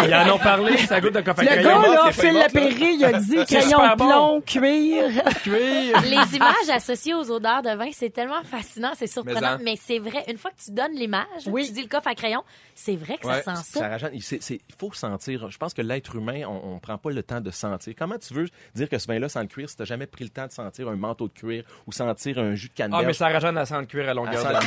[0.04, 1.82] Ils en ont parlé, ça goûte le coffre à Le crayon.
[1.82, 2.32] gars, là, Phil.
[2.34, 4.06] Lapéry, il a dit crayon bon.
[4.06, 5.22] plomb, cuir.
[5.42, 6.00] Cuir.
[6.02, 9.76] Les images associées aux odeurs de vin, c'est tellement fascinant, c'est surprenant, Mais en- mais,
[9.80, 10.24] c'est vrai.
[10.28, 11.66] Une fois que tu donnes l'image, Oui.
[11.66, 12.42] tu dis le coffre à crayon,
[12.74, 13.42] c'est vrai que Ouais.
[13.42, 13.80] ça sent ça.
[13.80, 14.16] Ça rajeunit.
[14.16, 15.48] Il c'est- c'est- il faut sentir.
[15.50, 17.94] Je pense que l'être humain, on, on prend pas le temps de sentir.
[17.98, 20.30] Comment tu veux dire que ce vin-là sent le cuir si t'as jamais pris le
[20.30, 23.06] temps de sentir un manteau de cuir ou sentir un jus de Ah, canneberge?
[23.06, 24.66] mais ça rajeunit à sang de cuir à longueur À de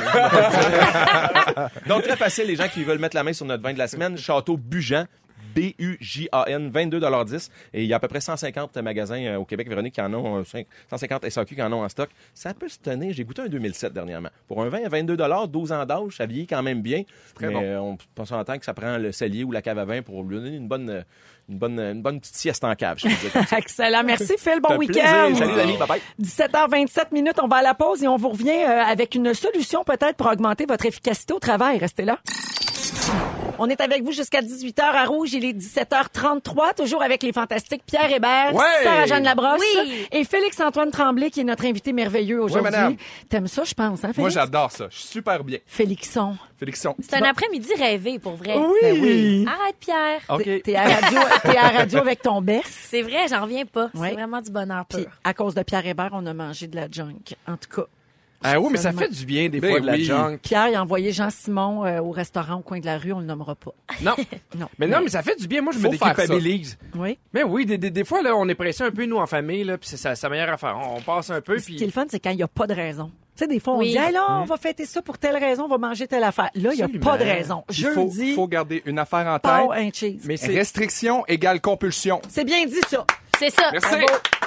[1.90, 3.88] Donc, très facile, les gens qui veulent mettre la main sur notre vin de la
[3.88, 5.06] semaine, Château Bujan.
[5.56, 9.94] B-U-J-A-N, 22,10 Et il y a à peu près 150 magasins euh, au Québec, Véronique,
[9.96, 12.10] qui en ont, euh, cinq- 150 SAQ qui en ont en stock.
[12.34, 13.14] Ça peut se tenir.
[13.14, 14.30] J'ai goûté un 2007 dernièrement.
[14.48, 17.04] Pour un vin à 22 12 ans d'âge, ça vieillit quand même bien.
[17.36, 17.62] Très mais bon.
[17.64, 20.24] euh, on, on s'entend que ça prend le cellier ou la cave à vin pour
[20.24, 21.02] lui donner une bonne, euh,
[21.50, 22.98] une bonne, une bonne petite sieste en cave.
[23.00, 23.08] je.
[23.58, 24.04] Excellent.
[24.04, 24.60] Merci, Phil.
[24.62, 25.34] Bon week-end.
[25.36, 25.78] Salut, les amis.
[25.78, 26.02] Bye-bye.
[26.22, 29.84] 17h27 minutes, on va à la pause et on vous revient euh, avec une solution
[29.84, 31.78] peut-être pour augmenter votre efficacité au travail.
[31.80, 32.20] Restez là.
[33.60, 35.34] On est avec vous jusqu'à 18h à Rouge.
[35.34, 38.64] Il est 17h33, toujours avec les fantastiques Pierre Hébert, Ouais!
[38.84, 40.08] Sarah-Jeanne Labrosse Oui!
[40.12, 42.72] et Félix-Antoine Tremblay, qui est notre invité merveilleux aujourd'hui.
[42.72, 42.96] madame.
[43.30, 44.18] T'aimes ça, je pense, hein, Félix?
[44.20, 44.88] Moi, j'adore ça.
[44.90, 45.60] Je suis super bien.
[45.66, 46.38] Félixon.
[46.58, 46.96] Félixon.
[47.00, 48.56] C'est un après-midi rêvé, pour vrai.
[48.82, 49.46] Ben oui.
[49.48, 50.22] Arrête, Pierre.
[50.30, 50.44] OK.
[50.64, 50.96] T'es- à la
[51.76, 52.66] radio, à avec ton best.
[52.68, 53.90] C'est vrai, j'en reviens pas.
[53.94, 54.10] Ouais.
[54.10, 55.12] C'est vraiment du bonheur Puis, pur.
[55.24, 57.36] à cause de Pierre Hébert, on a mangé de la junk.
[57.48, 57.88] En tout cas.
[58.44, 60.04] Ah oui, mais ça fait du bien des Ben fois de la oui.
[60.06, 60.38] junk.
[60.42, 63.26] Pierre, il a envoyé Jean-Simon euh, au restaurant au coin de la rue, on le
[63.26, 63.72] nommera pas.
[64.02, 64.16] Non.
[64.58, 64.70] Non.
[64.80, 65.62] Mais non, mais ça fait du bien.
[65.62, 66.78] Moi, je me Faut faire déculpabilise.
[66.96, 67.18] Oui.
[67.34, 69.64] Mais oui, des, des, des fois, là, on est pressé un peu, nous, en famille,
[69.66, 70.78] là, puis c'est sa, sa meilleure affaire.
[70.82, 71.86] On, on passe un peu, Ce qui est puis...
[71.88, 73.12] le fun, c'est quand il n'y a pas de raison.
[73.36, 73.92] Tu sais, des fois, on Oui.
[73.92, 76.50] dit, hey, là, on va fêter ça pour telle raison, on va manger telle affaire.
[76.56, 77.06] Là, il n'y a Absolument.
[77.12, 77.64] pas de raison.
[77.70, 79.70] Il faut, Jeudi, faut garder une affaire en pas tête.
[79.72, 80.22] un cheese.
[80.26, 80.54] Mais c'est...
[80.54, 82.22] Restriction égale compulsion.
[82.30, 83.06] C'est bien dit, ça.
[83.38, 83.70] C'est ça.
[83.72, 83.96] Merci.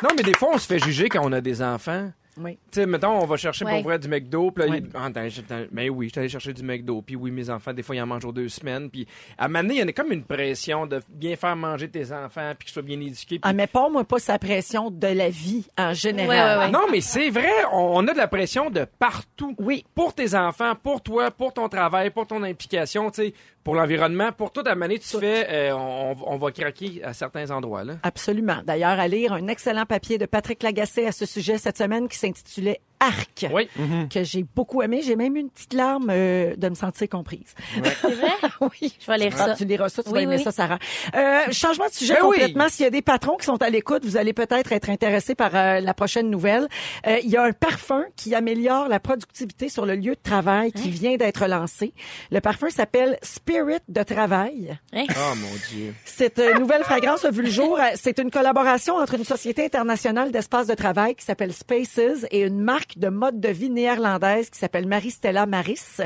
[0.03, 2.11] Non, mais des fois, on se fait juger quand on a des enfants.
[2.39, 2.53] Oui.
[2.71, 3.75] Tu sais, mettons, on va chercher Ouais.
[3.75, 4.79] pour vrai du McDo, puis là, Ouais.
[4.79, 7.51] il- ah, attends, j'étais- mais oui, je suis allé chercher du McDo, puis oui, mes
[7.51, 9.89] enfants, des fois, ils en mangent aux deux semaines, puis à donné, il y en
[9.89, 13.39] a comme une pression de bien faire manger tes enfants, puis qu'ils soient bien éduqués.
[13.39, 16.59] puis- Ah, mais pas, moi, pas sa pression de la vie en général.
[16.59, 16.71] Ouais.
[16.71, 19.55] Non, mais c'est vrai, on, on a de la pression de partout.
[19.59, 19.85] Oui.
[19.95, 24.33] Pour tes enfants, pour toi, pour ton travail, pour ton implication, tu sais, pour l'environnement,
[24.33, 27.85] pour toute la manière que tu fais, euh, on, on va craquer à certains endroits,
[27.85, 27.95] là.
[28.03, 28.59] Absolument.
[28.65, 32.19] D'ailleurs, à lire un excellent papier de Patrick Lagacé à ce sujet cette semaine qui
[32.19, 33.47] s'intitulait Arc.
[33.53, 33.69] Oui.
[34.09, 35.01] Que j'ai beaucoup aimé.
[35.05, 37.55] J'ai même eu une petite larme euh, de me sentir comprise.
[37.75, 38.31] C'est vrai?
[38.61, 38.95] oui.
[39.01, 39.55] Je vais lire Ah, ça.
[39.55, 40.43] tu liras ça, tu Oui, vas aimer oui.
[40.45, 40.79] ça, Sarah.
[41.15, 42.37] Euh, changement de sujet Ben oui.
[42.39, 42.69] complètement.
[42.69, 45.55] S'il y a des patrons qui sont à l'écoute, vous allez peut-être être intéressés par
[45.55, 46.69] euh, la prochaine nouvelle.
[47.07, 50.73] Euh, il y a un parfum qui améliore la productivité sur le lieu de travail
[50.73, 51.95] qui vient d'être lancé.
[52.31, 54.79] Le parfum s'appelle Spirit de travail.
[54.93, 55.05] Hein?
[55.11, 55.95] Oh mon Dieu.
[56.05, 57.79] Cette euh, nouvelle fragrance a vu le jour.
[57.97, 62.61] C'est une collaboration entre une société internationale d'espace de travail qui s'appelle Spaces et une
[62.61, 65.99] marque marque de mode de vie néerlandaise qui s'appelle Marie-Stella Maris.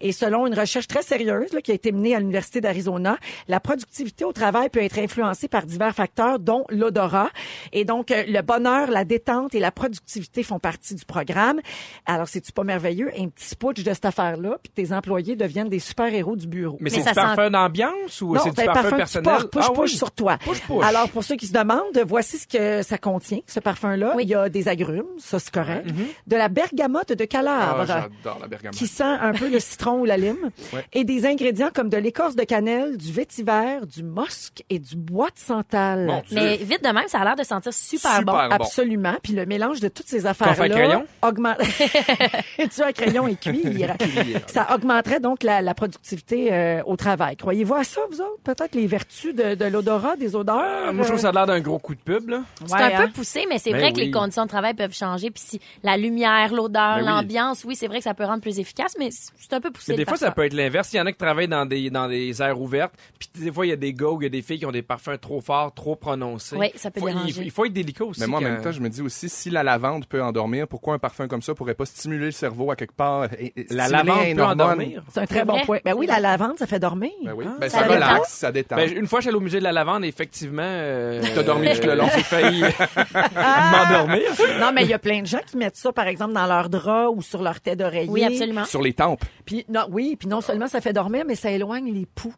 [0.00, 3.16] Et selon une recherche très sérieuse là, qui a été menée à l'Université d'Arizona,
[3.48, 7.30] la productivité au travail peut être influencée par divers facteurs, dont l'odorat.
[7.72, 11.60] Et donc, euh, le bonheur, la détente et la productivité font partie du programme.
[12.06, 13.10] Alors, c'est-tu pas merveilleux?
[13.18, 16.76] Un petit putsch de cette affaire-là, puis tes employés deviennent des super-héros du bureau.
[16.80, 19.32] Mais, Mais c'est ça du parfum sent- d'ambiance ou c'est du parfum, parfum personnel?
[19.50, 19.96] push, Ah push oui.
[19.96, 20.38] sur toi.
[20.38, 20.84] Push, push.
[20.84, 24.14] Alors, pour ceux qui se demandent, voici ce que ça contient, ce parfum-là.
[24.16, 24.22] Oui.
[24.24, 25.86] Il y a des agrumes, ça c'est correct.
[25.86, 26.06] Mhm.
[26.32, 27.84] De la bergamote de Ah, calabre.
[27.86, 28.74] j'adore la bergamote.
[28.78, 30.50] qui sent un peu le citron ou la lime.
[30.72, 30.82] Ouais.
[30.94, 35.28] Et des ingrédients comme de l'écorce de cannelle, du vétiver, du musc et du bois
[35.28, 36.22] de santal.
[36.30, 38.32] Mais vite de même, ça a l'air de sentir super, Super bon.
[38.32, 38.54] bon.
[38.54, 39.14] Absolument.
[39.22, 41.04] Puis le mélange de toutes ces affaires-là crayon?
[41.20, 41.58] augmente.
[42.56, 43.94] tu as crayon et cuir.
[44.46, 47.36] ça augmenterait donc la, la productivité euh, au travail.
[47.36, 48.38] Croyez-vous à ça, vous autres?
[48.44, 50.86] Peut-être les vertus de, de l'odorat, des odeurs?
[50.88, 52.40] Ah, Moi, je trouve ça a l'air d'un gros coup de pub, là.
[52.66, 53.06] C'est un hein?
[53.06, 55.30] peu poussé, mais c'est Ben vrai que les conditions de travail peuvent changer.
[55.30, 56.21] Puis si la lumière,
[56.52, 57.06] l'odeur, Ben oui.
[57.06, 59.92] l'ambiance, oui, c'est vrai que ça peut rendre plus efficace, mais c'est un peu poussé.
[59.92, 60.92] Mais des fois, ça peut être l'inverse.
[60.92, 62.92] Il y en a qui travaillent dans des, dans des aires ouvertes.
[63.18, 64.66] Puis des fois, il y a des gars ou il y a des filles qui
[64.66, 66.56] ont des parfums trop forts, trop prononcés.
[66.56, 67.42] Oui, ça peut Faut- il, déranger.
[67.44, 68.20] il faut être délicat aussi.
[68.20, 70.94] Mais moi, en même temps, je me dis aussi, si la lavande peut endormir, pourquoi
[70.94, 73.24] un parfum comme ça pourrait pas stimuler le cerveau à quelque part?
[73.38, 75.02] et- et La lavande peut endormir.
[75.12, 75.64] C'est un très bon vrai.
[75.64, 75.78] point.
[75.84, 77.10] Ben oui, la lavande, ça fait dormir.
[77.24, 77.44] Ben oui.
[77.48, 77.94] Ah, Ben, ça ça, détend.
[77.94, 78.76] relaxe, ça détend.
[78.76, 80.62] Ben, une fois, j'allais au musée de la lavande effectivement...
[80.64, 82.06] Euh, T'as dormi tout le long.
[82.14, 82.62] J'ai failli
[83.34, 84.22] m'endormir.
[84.60, 86.68] Non, mais il y a plein de gens qui mettent ça, par exemple, dans leur
[86.68, 88.08] drap ou sur leur tête d'oreiller.
[88.08, 88.64] Oui, absolument.
[88.64, 89.24] Sur les tempes.
[89.44, 92.34] Puis non, oui, puis non seulement ça fait dormir, mais ça éloigne les poux.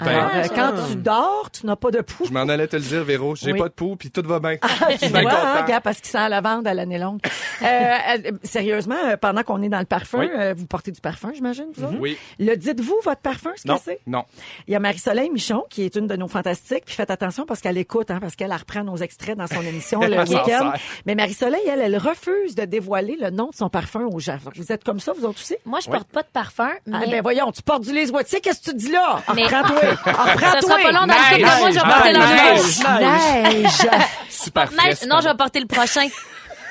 [0.00, 0.48] Ben, Alors, euh, ah.
[0.54, 2.24] quand tu dors, tu n'as pas de poux.
[2.26, 3.34] Je m'en allais te le dire, Véro.
[3.36, 3.58] J'ai Oui.
[3.58, 4.56] pas de peau, puis tout va bien.
[4.56, 7.20] Tu Je suis bien vois, hein, gars, parce qu'il sent la lavande à l'année longue.
[7.62, 10.30] Euh, euh, sérieusement, euh, pendant qu'on est dans le parfum, Oui.
[10.36, 11.96] euh, vous portez du parfum, j'imagine, vous autres?
[12.00, 12.16] Oui.
[12.40, 13.76] Le dites-vous, votre parfum, ce Non.
[13.76, 14.00] que c'est?
[14.06, 14.24] Non.
[14.66, 17.60] Il y a Marie-Soleil Michon, qui est une de nos fantastiques, puis faites attention parce
[17.60, 20.72] qu'elle écoute, hein, parce qu'elle elle reprend nos extraits dans son émission le week-end.
[21.06, 24.38] Mais Marie-Soleil, elle, elle refuse de dévoiler le nom de son parfum aux gens.
[24.56, 25.56] Vous êtes comme ça, vous autres aussi?
[25.64, 28.40] Moi, je porte pas de parfum, mais Ah, ben voyons, tu portes du lait Wattier,
[28.40, 29.22] qu'est-ce que tu dis là?
[29.34, 29.44] Mais-
[29.90, 30.14] Reprends-toi!
[30.14, 30.60] ça Reprends-toi!
[30.62, 33.54] sera pas long dans le couple de moi, je vais porter neige, l'enveloppe.
[33.54, 34.00] Neige!
[34.30, 36.06] Super Neige, non, je vais porter le prochain.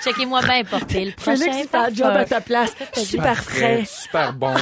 [0.04, 1.38] Checkez-moi bien porter le prochain.
[1.38, 2.74] Félix, il fait un job à ta place.
[2.94, 3.84] Super frais.
[3.88, 4.54] Super bon.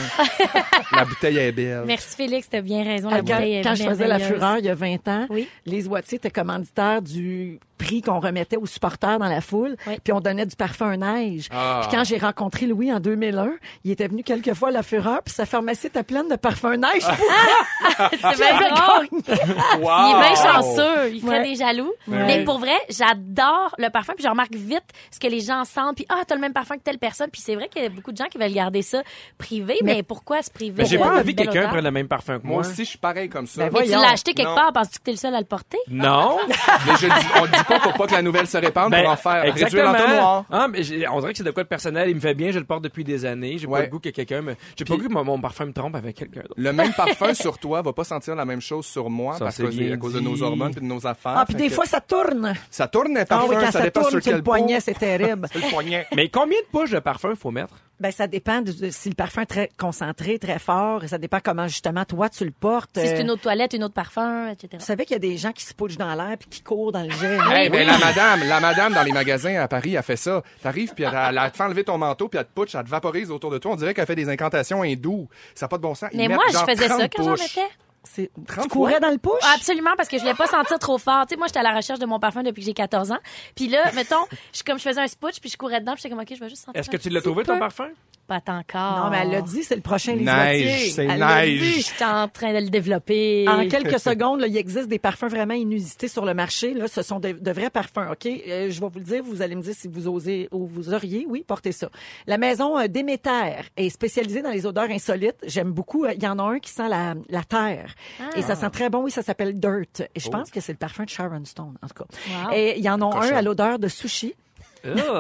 [0.96, 1.84] la bouteille est belle.
[1.88, 3.10] Merci Félix, t'as bien raison.
[3.12, 5.28] Ah, La Quand, bouteille est quand je faisais la fureur il y a 20 ans,
[5.66, 9.98] les Wattier étaient commanditaires du prix qu'on remettait aux supporters dans la foule, Oui.
[10.04, 11.48] puis on donnait du parfum neige.
[11.52, 11.82] Ah.
[11.82, 15.22] Puis quand j'ai rencontré Louis en 2001, il était venu quelques fois à la fureur,
[15.24, 17.04] puis sa pharmacie était pleine de parfums neige.
[18.12, 19.08] C'est bien drôle.
[19.12, 21.12] Il est bien chanceux.
[21.14, 21.44] Il ferait Ouais.
[21.50, 21.92] des jaloux.
[22.08, 22.26] Ouais.
[22.26, 24.14] Mais pour vrai, j'adore le parfum.
[24.16, 25.96] Puis je remarque vite ce que les gens sentent.
[25.96, 27.30] Puis, ah, t'as le même parfum que telle personne.
[27.32, 29.02] Puis c'est vrai qu'il y a beaucoup de gens qui veulent garder ça
[29.38, 29.78] privé.
[29.84, 30.86] Mais, pourquoi se priver?
[30.86, 32.68] J'ai pas envie que quelqu'un prenne le même parfum que Moi moi.
[32.68, 33.70] aussi, je suis pareil comme ça.
[33.70, 34.56] Ben Mais tu l'as acheté quelque Non.
[34.56, 34.74] part.
[34.74, 35.78] Penses-tu que t'es le seul à le porter?
[35.90, 36.38] Non.
[36.48, 39.12] Mais je dis, on dit pas pour pas que la nouvelle se répande Ben, pour
[39.12, 39.92] en faire réduire exactement.
[39.94, 40.46] l'entonnoir.
[40.52, 40.80] Ah, mais
[41.10, 42.10] on dirait que c'est de quoi de personnel.
[42.10, 43.58] Il me fait bien, je le porte depuis des années.
[43.58, 43.82] J'ai pas Ouais.
[43.84, 44.56] le goût que quelqu'un me.
[44.78, 46.54] J'ai pas le goût que mon, mon parfum me trompe avec quelqu'un d'autre.
[46.58, 49.58] Le même parfum sur toi va pas sentir la même chose sur moi Ça, parce
[49.58, 51.34] que à cause de nos hormones et de nos affaires.
[51.38, 52.54] Ah, puis Fait des que fois, ça tourne.
[52.70, 54.80] ça tourne un Ah parfum, oui, quand ça, ça, dépend tourne sur sur le poignet,
[54.80, 55.48] c'est terrible.
[55.54, 56.06] C'est le poignet.
[56.16, 57.74] Mais combien de poches de parfum faut mettre?
[58.02, 61.18] Ben, ça dépend de, de- si le parfum est très concentré, très fort, et ça
[61.18, 62.90] dépend comment, justement, toi, tu le portes.
[62.96, 64.70] Si c'est Euh, une autre toilette, une autre parfum, etc.
[64.80, 66.92] Vous savez qu'il y a des gens qui se pouchent dans l'air puis qui courent
[66.92, 67.38] dans le jet.
[67.52, 70.42] Hey, ben, la madame, la madame dans les magasins à Paris a fait ça.
[70.64, 72.84] T'arrives puis elle, elle, elle te fait enlever ton manteau puis elle te putsch, elle
[72.84, 73.72] te vaporise autour de toi.
[73.74, 75.30] On dirait qu'elle fait des incantations hindoues.
[75.54, 76.10] Ça n'a pas de bon sens.
[76.14, 77.68] Ils Mais moi, je faisais ça 30 quand j'en mettais.
[78.04, 79.00] C'est- Tu 30 courais fois?
[79.00, 79.32] dans le push?
[79.44, 81.26] Ah, Absolument, parce que je voulais pas sentir trop fort.
[81.28, 83.20] Tu sais, moi, j'étais à la recherche de mon parfum depuis que j'ai 14 ans.
[83.56, 86.10] Puis là, mettons, je, comme je faisais un sputch, puis je courais dedans, puis j'étais
[86.16, 87.90] comme, OK, je vais juste sentir Est-ce que tu l'as trouvé, ton parfum?
[88.32, 89.04] Pas encore.
[89.04, 91.60] Non, mais elle l'a dit, c'est le prochain Lise Neige, c'est neige.
[91.76, 93.46] Je suis en train de le développer.
[93.50, 96.74] En quelques secondes, là, il existe des parfums vraiment inusités sur le marché.
[96.74, 98.26] Là, ce sont de, de vrais parfums, OK?
[98.26, 100.94] Euh, je vais vous le dire, vous allez me dire si vous osez ou vous
[100.94, 101.90] auriez, oui, porter ça.
[102.26, 105.36] La maison euh, Déméter est spécialisée dans les odeurs insolites.
[105.46, 106.06] J'aime beaucoup.
[106.06, 107.94] euh, Il y en a un qui sent la, la terre.
[108.38, 110.04] Et ça sent très bon, oui, ça s'appelle Dirt.
[110.16, 112.46] Et je pense que c'est le parfum de Sharon Stone, en tout cas.
[112.46, 112.54] Wow.
[112.56, 114.36] Et il y en a un à l'odeur de sushi.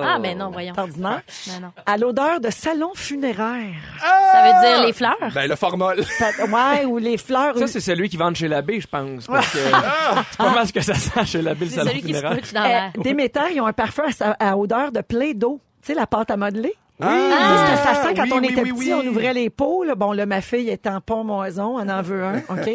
[0.03, 0.73] Ah, mais non, voyons.
[0.75, 1.21] C'est ordinaire.
[1.47, 1.71] Non, non.
[1.85, 3.75] À l'odeur de salon funéraire.
[3.99, 5.17] Ça veut dire les fleurs?
[5.33, 6.01] Ben, le formol.
[6.51, 7.57] Ouais, ou les fleurs.
[7.57, 9.27] Ça, c'est celui qui vend chez l'abbé, je pense.
[9.27, 12.01] Parce que c'est pas mal ce que ça sent chez l'abbé, le C'est salon celui
[12.01, 12.39] qui se funéraire.
[12.39, 13.01] couche dans Euh.
[13.03, 15.59] Déméter, ils ont un parfum à, sa- à odeur de Play-Doh.
[15.81, 16.73] Tu sais, la pâte à modeler?
[17.01, 18.93] Ah, C'est ce que ça sent quand oui, on oui, était oui, petit, oui.
[18.93, 19.83] on ouvrait les pots.
[19.83, 19.95] là.
[19.95, 22.69] Bon, là, ma fille est en pont-moison, on en veut un, OK?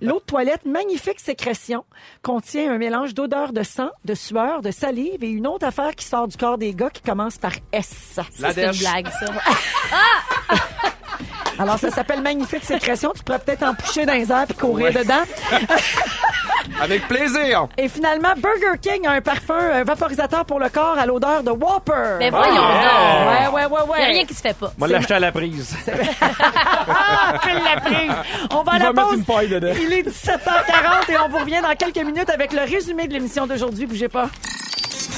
[0.00, 1.84] L'autre toilette, magnifique sécrétion,
[2.22, 6.04] contient un mélange d'odeur de sang, de sueur, de salive et une autre affaire qui
[6.04, 8.18] sort du corps des gars qui commence par S.
[8.40, 9.26] La C'est une blague, ça.
[11.58, 13.12] Alors, ça s'appelle magnifique sécrétion.
[13.14, 15.22] Tu pourrais peut-être en poucher dans les airs puis courir dedans.
[16.80, 17.66] Avec plaisir.
[17.78, 21.50] Et finalement, Burger King a un parfum un vaporisateur pour le corps à l'odeur de
[21.50, 22.16] Whopper.
[22.18, 23.54] Mais voyons Ouais, donc.
[23.54, 23.96] ouais, ouais, ouais.
[23.98, 24.72] Il y a rien qui se fait pas.
[24.78, 25.76] Moi, l'acheter à la prise.
[26.88, 28.12] Ah, la prise.
[28.52, 29.18] On va à Il la va mettre pause.
[29.18, 29.72] une paille dedans.
[29.80, 33.46] Il est 17h40 et on vous revient dans quelques minutes avec le résumé de l'émission
[33.46, 33.86] d'aujourd'hui.
[33.86, 34.28] Bougez pas.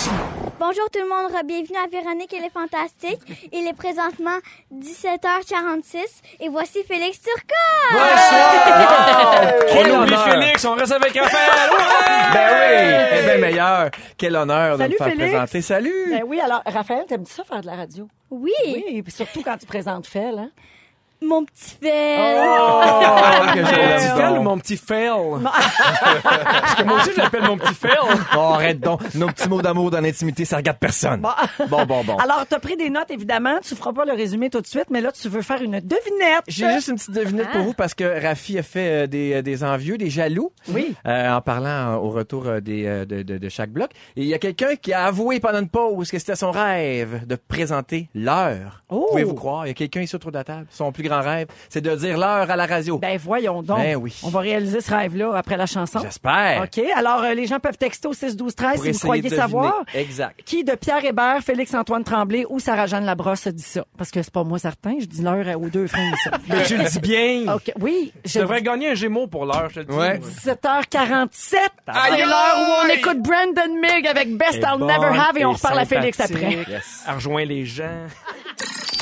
[0.09, 3.21] Bonjour tout le monde, bienvenue à Véronique et les Fantastiques.
[3.53, 4.37] Il est présentement
[4.75, 5.97] 17h46
[6.41, 7.45] et voici Félix Turcotte.
[9.73, 11.71] On oublie Félix, on reste avec Raphaël.
[11.75, 12.33] Ouais!
[12.33, 13.91] Ben oui, eh bien meilleur.
[14.19, 15.31] Quel honneur Salut, de me faire Félix.
[15.31, 15.63] présenter.
[15.63, 16.07] Salut.
[16.11, 18.09] Ben oui, alors, Raphaël, t'aimes ça faire de la radio?
[18.31, 20.51] Oui, Oui, puis surtout quand tu présentes Fel, hein?
[21.25, 22.39] Mon petit Fel.
[22.41, 22.83] Oh,
[23.55, 25.09] que Mon petit fail ou mon petit fail?
[26.23, 27.97] Parce que moi aussi, je l'appelle mon petit fail.
[28.37, 29.15] Oh, arrête donc.
[29.15, 31.21] Nos petits mots d'amour dans l'intimité, ça regarde personne.
[31.69, 32.17] Bon, bon, bon.
[32.17, 33.59] Alors, t'as pris des notes, évidemment.
[33.63, 36.45] Tu feras pas le résumé tout de suite, mais là, tu veux faire une devinette.
[36.49, 39.43] J'ai juste une petite devinette pour vous parce que Rafi a fait euh, des, euh,
[39.43, 40.53] des envieux, des jaloux.
[40.69, 40.95] Oui.
[41.07, 43.91] Euh, en parlant euh, au retour des, de, de, de chaque bloc.
[44.17, 47.27] Et il y a quelqu'un qui a avoué pendant une pause que c'était son rêve
[47.27, 48.83] de présenter l'heure.
[48.89, 49.07] Oh.
[49.11, 49.67] Pouvez-vous croire?
[49.67, 50.67] Il y a quelqu'un ici autour de la table.
[50.71, 52.99] Son plus grand rêve, c'est de dire l'heure à la radio.
[52.99, 53.79] Ben, voyons donc.
[53.79, 54.15] Ben oui.
[54.23, 56.01] On va réaliser ce rêve-là après la chanson.
[56.03, 56.63] J'espère.
[56.65, 56.85] OK.
[56.97, 59.23] Alors, euh, les gens peuvent texter au 6 12 13 Pour si vous essayer croyez
[59.23, 59.83] de savoir.
[59.95, 60.41] Exact.
[60.45, 63.85] Qui de Pierre Hébert, Félix-Antoine Tremblay ou Sarah-Jeanne Labrosse dit ça?
[63.97, 66.15] Parce que c'est pas moi certain, je dis l'heure aux deux frères.
[66.49, 67.55] Mais tu le dis bien.
[67.55, 67.73] OK.
[67.81, 69.97] Oui, Je je devrais gagner un Gémeaux pour l'heure, je te dis.
[69.97, 70.19] Ouais.
[70.19, 71.31] 17h47.
[71.43, 75.53] C'est l'heure où on écoute Brandon Mig avec Best Et I'll Never Have et on
[75.53, 76.65] reparle à Félix après.
[76.69, 77.05] Yes.
[77.07, 77.85] Elle rejoint les gens.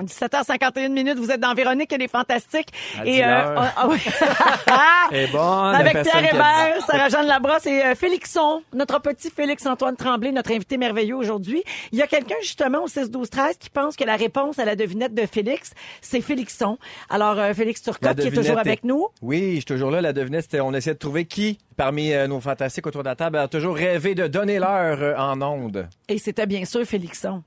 [0.00, 2.68] 17h51 minutes, vous êtes dans Véronique, elle est fantastique.
[3.00, 3.54] Elle et l'heure.
[3.56, 3.98] ah, ah oui.
[5.12, 5.74] Et bonne.
[5.74, 11.16] Avec Pierre Hébert, Sarah-Jeanne Labrosse et euh, Félixon, notre petit Félix-Antoine Tremblay, notre invité merveilleux
[11.16, 11.62] aujourd'hui.
[11.92, 15.14] Il y a quelqu'un justement au 6-12-13 qui pense que la réponse à la devinette
[15.14, 16.78] de Félix, c'est Félixon.
[17.10, 19.08] Alors, euh, Félix Turcotte qui est toujours est- avec nous.
[19.22, 20.00] Oui, je suis toujours là.
[20.00, 23.16] La devinette, c'était on essayait de trouver qui, parmi euh, nos fantastiques autour de la
[23.16, 25.88] table, a toujours rêvé de donner l'heure euh, en ondes.
[26.08, 27.42] Et c'était bien sûr Félixon.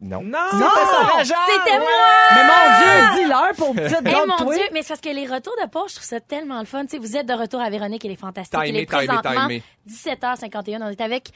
[0.00, 0.22] Non.
[0.22, 0.38] Non!
[0.52, 1.88] C'était moi!
[2.34, 4.54] Mais mon Dieu, dis-leur pour petite Eh mon toi.
[4.54, 6.84] Dieu, mais c'est parce que les retours de poche, je trouve ça tellement le fun.
[6.84, 8.58] Tu sais, vous êtes de retour à Véronique et les Fantastiques.
[8.58, 9.62] Timé, il est timé, présentement timé.
[9.88, 10.82] 17h51.
[10.82, 11.30] On est avec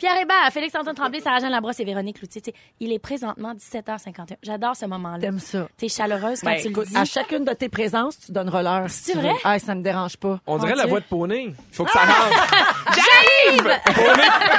[0.00, 2.40] Pierre Hébert, Félix-Antoine Tremblay, Sarah-Jeanne Labrosse et Véronique Loutier.
[2.40, 4.36] Tu sais, il est présentement 17h51.
[4.42, 5.18] J'adore ce moment-là.
[5.20, 5.68] T'aimes ça?
[5.76, 6.96] T'es chaleureuse quand Ben, tu écoute, le dis.
[6.96, 8.88] à chacune de tes présences, tu donneras l'heure.
[8.88, 9.34] si C'est tu vrai?
[9.44, 10.40] Ah, ça me dérange pas.
[10.46, 10.90] On dirait Mon la Dieu.
[10.90, 11.44] voix de Poney.
[11.48, 12.50] Il faut que ça rentre.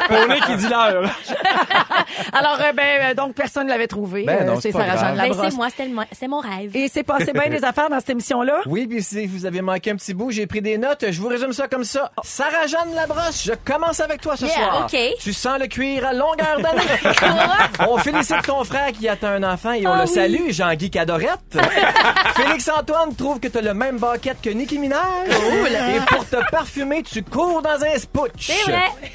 [0.07, 1.03] Poney qui dit l'heure.
[2.33, 4.23] Alors, euh, ben, euh, donc, personne ne l'avait trouvé.
[4.25, 5.37] Ben non, Euh, c'est c'est pas Sarah-Jeanne grave.
[5.41, 6.75] Ben, c'est moi, c'était c'est mon rêve.
[6.75, 8.61] Et c'est passé bien des affaires dans cette émission-là.
[8.67, 11.05] Oui, puis si vous avez manqué un petit bout, j'ai pris des notes.
[11.09, 12.11] Je vous résume ça comme ça.
[12.23, 14.85] Sarah-Jeanne Labrosse, je commence avec toi ce Yeah, soir.
[14.91, 14.97] OK.
[15.19, 17.87] Tu sens le cuir à longueur d'année.
[17.87, 20.13] on félicite ton frère qui atteint un enfant et on Ah le oui.
[20.15, 21.39] salue, Jean-Guy Cadorette.
[22.35, 24.99] Félix-Antoine trouve que t'as le même baquette que Nicki Minaj.
[25.29, 28.51] Et pour te parfumer, tu cours dans un spouch.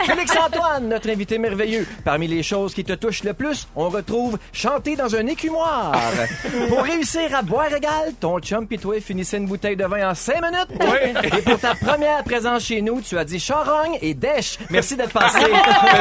[0.05, 1.87] Félix-Antoine, notre invité merveilleux.
[2.05, 5.93] Parmi les choses qui te touchent le plus, on retrouve chanter dans un écumoire.
[6.69, 10.15] pour réussir à boire égal, ton chum pis toi finissait une bouteille de vin en
[10.15, 11.33] cinq minutes.
[11.39, 14.59] Et pour ta première présence chez nous, tu as dit charogne et dèche.
[14.71, 15.39] Merci d'être passé.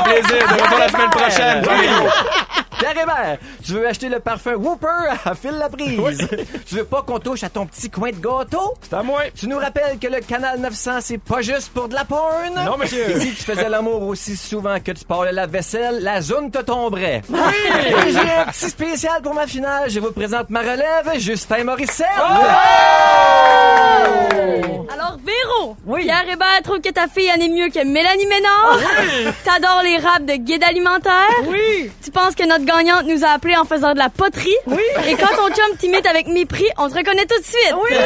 [0.06, 0.48] Plaisir.
[0.48, 1.65] De retour la semaine prochaine.
[2.78, 4.88] Pierre Hébert, tu veux acheter le parfum Whooper?
[5.26, 6.28] À fil la prise.
[6.68, 8.74] Tu veux pas qu'on touche à ton petit coin de gâteau?
[8.82, 9.22] C'est à moi.
[9.34, 12.54] Tu nous rappelles que le canal 900, c'est pas juste pour de la porn?
[12.65, 13.10] Non, monsieur.
[13.12, 16.60] Et si tu faisais l'amour aussi souvent que tu parles la vaisselle, la zone te
[16.60, 17.22] tomberait.
[17.30, 17.39] Oui!
[18.08, 19.89] Et j'ai un petit spécial pour ma finale.
[19.89, 22.06] Je vous présente ma relève, Justin Morissette.
[24.94, 26.04] Alors, Véro, Oui.
[26.04, 28.80] Pierre Hébert trouve que ta fille en est mieux que Mélanie Ménard.
[29.44, 31.29] T'adores les de guide alimentaire?
[31.47, 31.89] Oui.
[32.03, 34.55] Tu penses que notre gagnante nous a appelés en faisant de la poterie?
[34.67, 34.81] Oui.
[35.08, 37.73] Et quand ton chum t'imite avec mépris, on te reconnaît tout de suite.
[37.81, 37.97] Oui!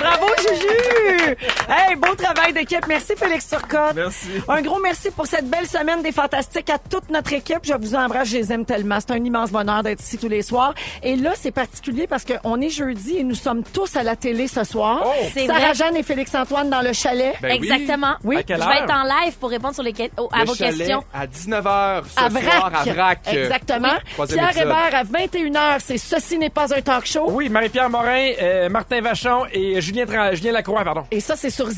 [0.00, 1.05] Bravo, Juju!
[1.68, 2.86] Hey, beau travail d'équipe.
[2.88, 3.94] Merci, Félix Turcotte.
[3.94, 4.28] Merci.
[4.48, 7.60] Un gros merci pour cette belle semaine des Fantastiques à toute notre équipe.
[7.62, 8.98] Je vous embrasse, je les aime tellement.
[9.00, 10.74] C'est un immense bonheur d'être ici tous les soirs.
[11.02, 14.46] Et là, c'est particulier parce qu'on est jeudi et nous sommes tous à la télé
[14.48, 15.02] ce soir.
[15.04, 15.10] Oh.
[15.34, 15.60] C'est vrai.
[15.60, 17.34] Sarah-Jeanne et Félix-Antoine dans le chalet.
[17.42, 17.68] Ben oui.
[17.70, 18.14] Exactement.
[18.24, 18.36] Oui.
[18.36, 20.46] À quelle Je vais être en live pour répondre sur les que- oh, à Le
[20.46, 21.04] vos chalet questions.
[21.12, 22.86] À 19h ce à soir Vrac.
[22.88, 23.18] à Vrac.
[23.32, 23.88] Exactement.
[24.12, 24.62] Troisième Pierre.
[24.66, 27.26] Hébert à 21h, c'est Ceci n'est pas un talk show.
[27.30, 31.04] Oui, Marie-Pierre Morin, euh, Martin Vachon et Julien, Tra- Julien Lacroix, pardon.
[31.16, 31.70] Et ça, c'est sur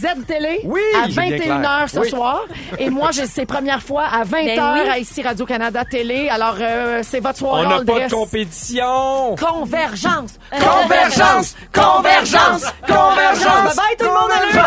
[0.64, 2.10] Oui, à Julien 21h ce Oui.
[2.10, 2.40] soir.
[2.76, 4.88] Et moi, j'ai ces premières fois à 20h Ben oui.
[4.90, 6.28] à ici Radio-Canada Télé.
[6.28, 7.62] Alors, euh, c'est votre soir.
[7.64, 8.10] On n'a pas dress.
[8.10, 9.36] de compétition.
[9.36, 10.32] Convergence!
[10.50, 11.54] Convergence!
[11.72, 12.64] Convergence!
[12.84, 13.76] Convergence!
[13.76, 14.58] Bye bye tout le monde à lundi!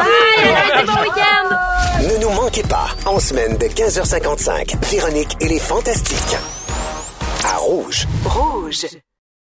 [0.73, 2.13] Bye, bon week-end!
[2.13, 6.37] Ne nous manquez pas, en semaine de 15h55, Véronique et les Fantastiques.
[7.43, 8.07] À Rouge.
[8.23, 8.85] Rouge.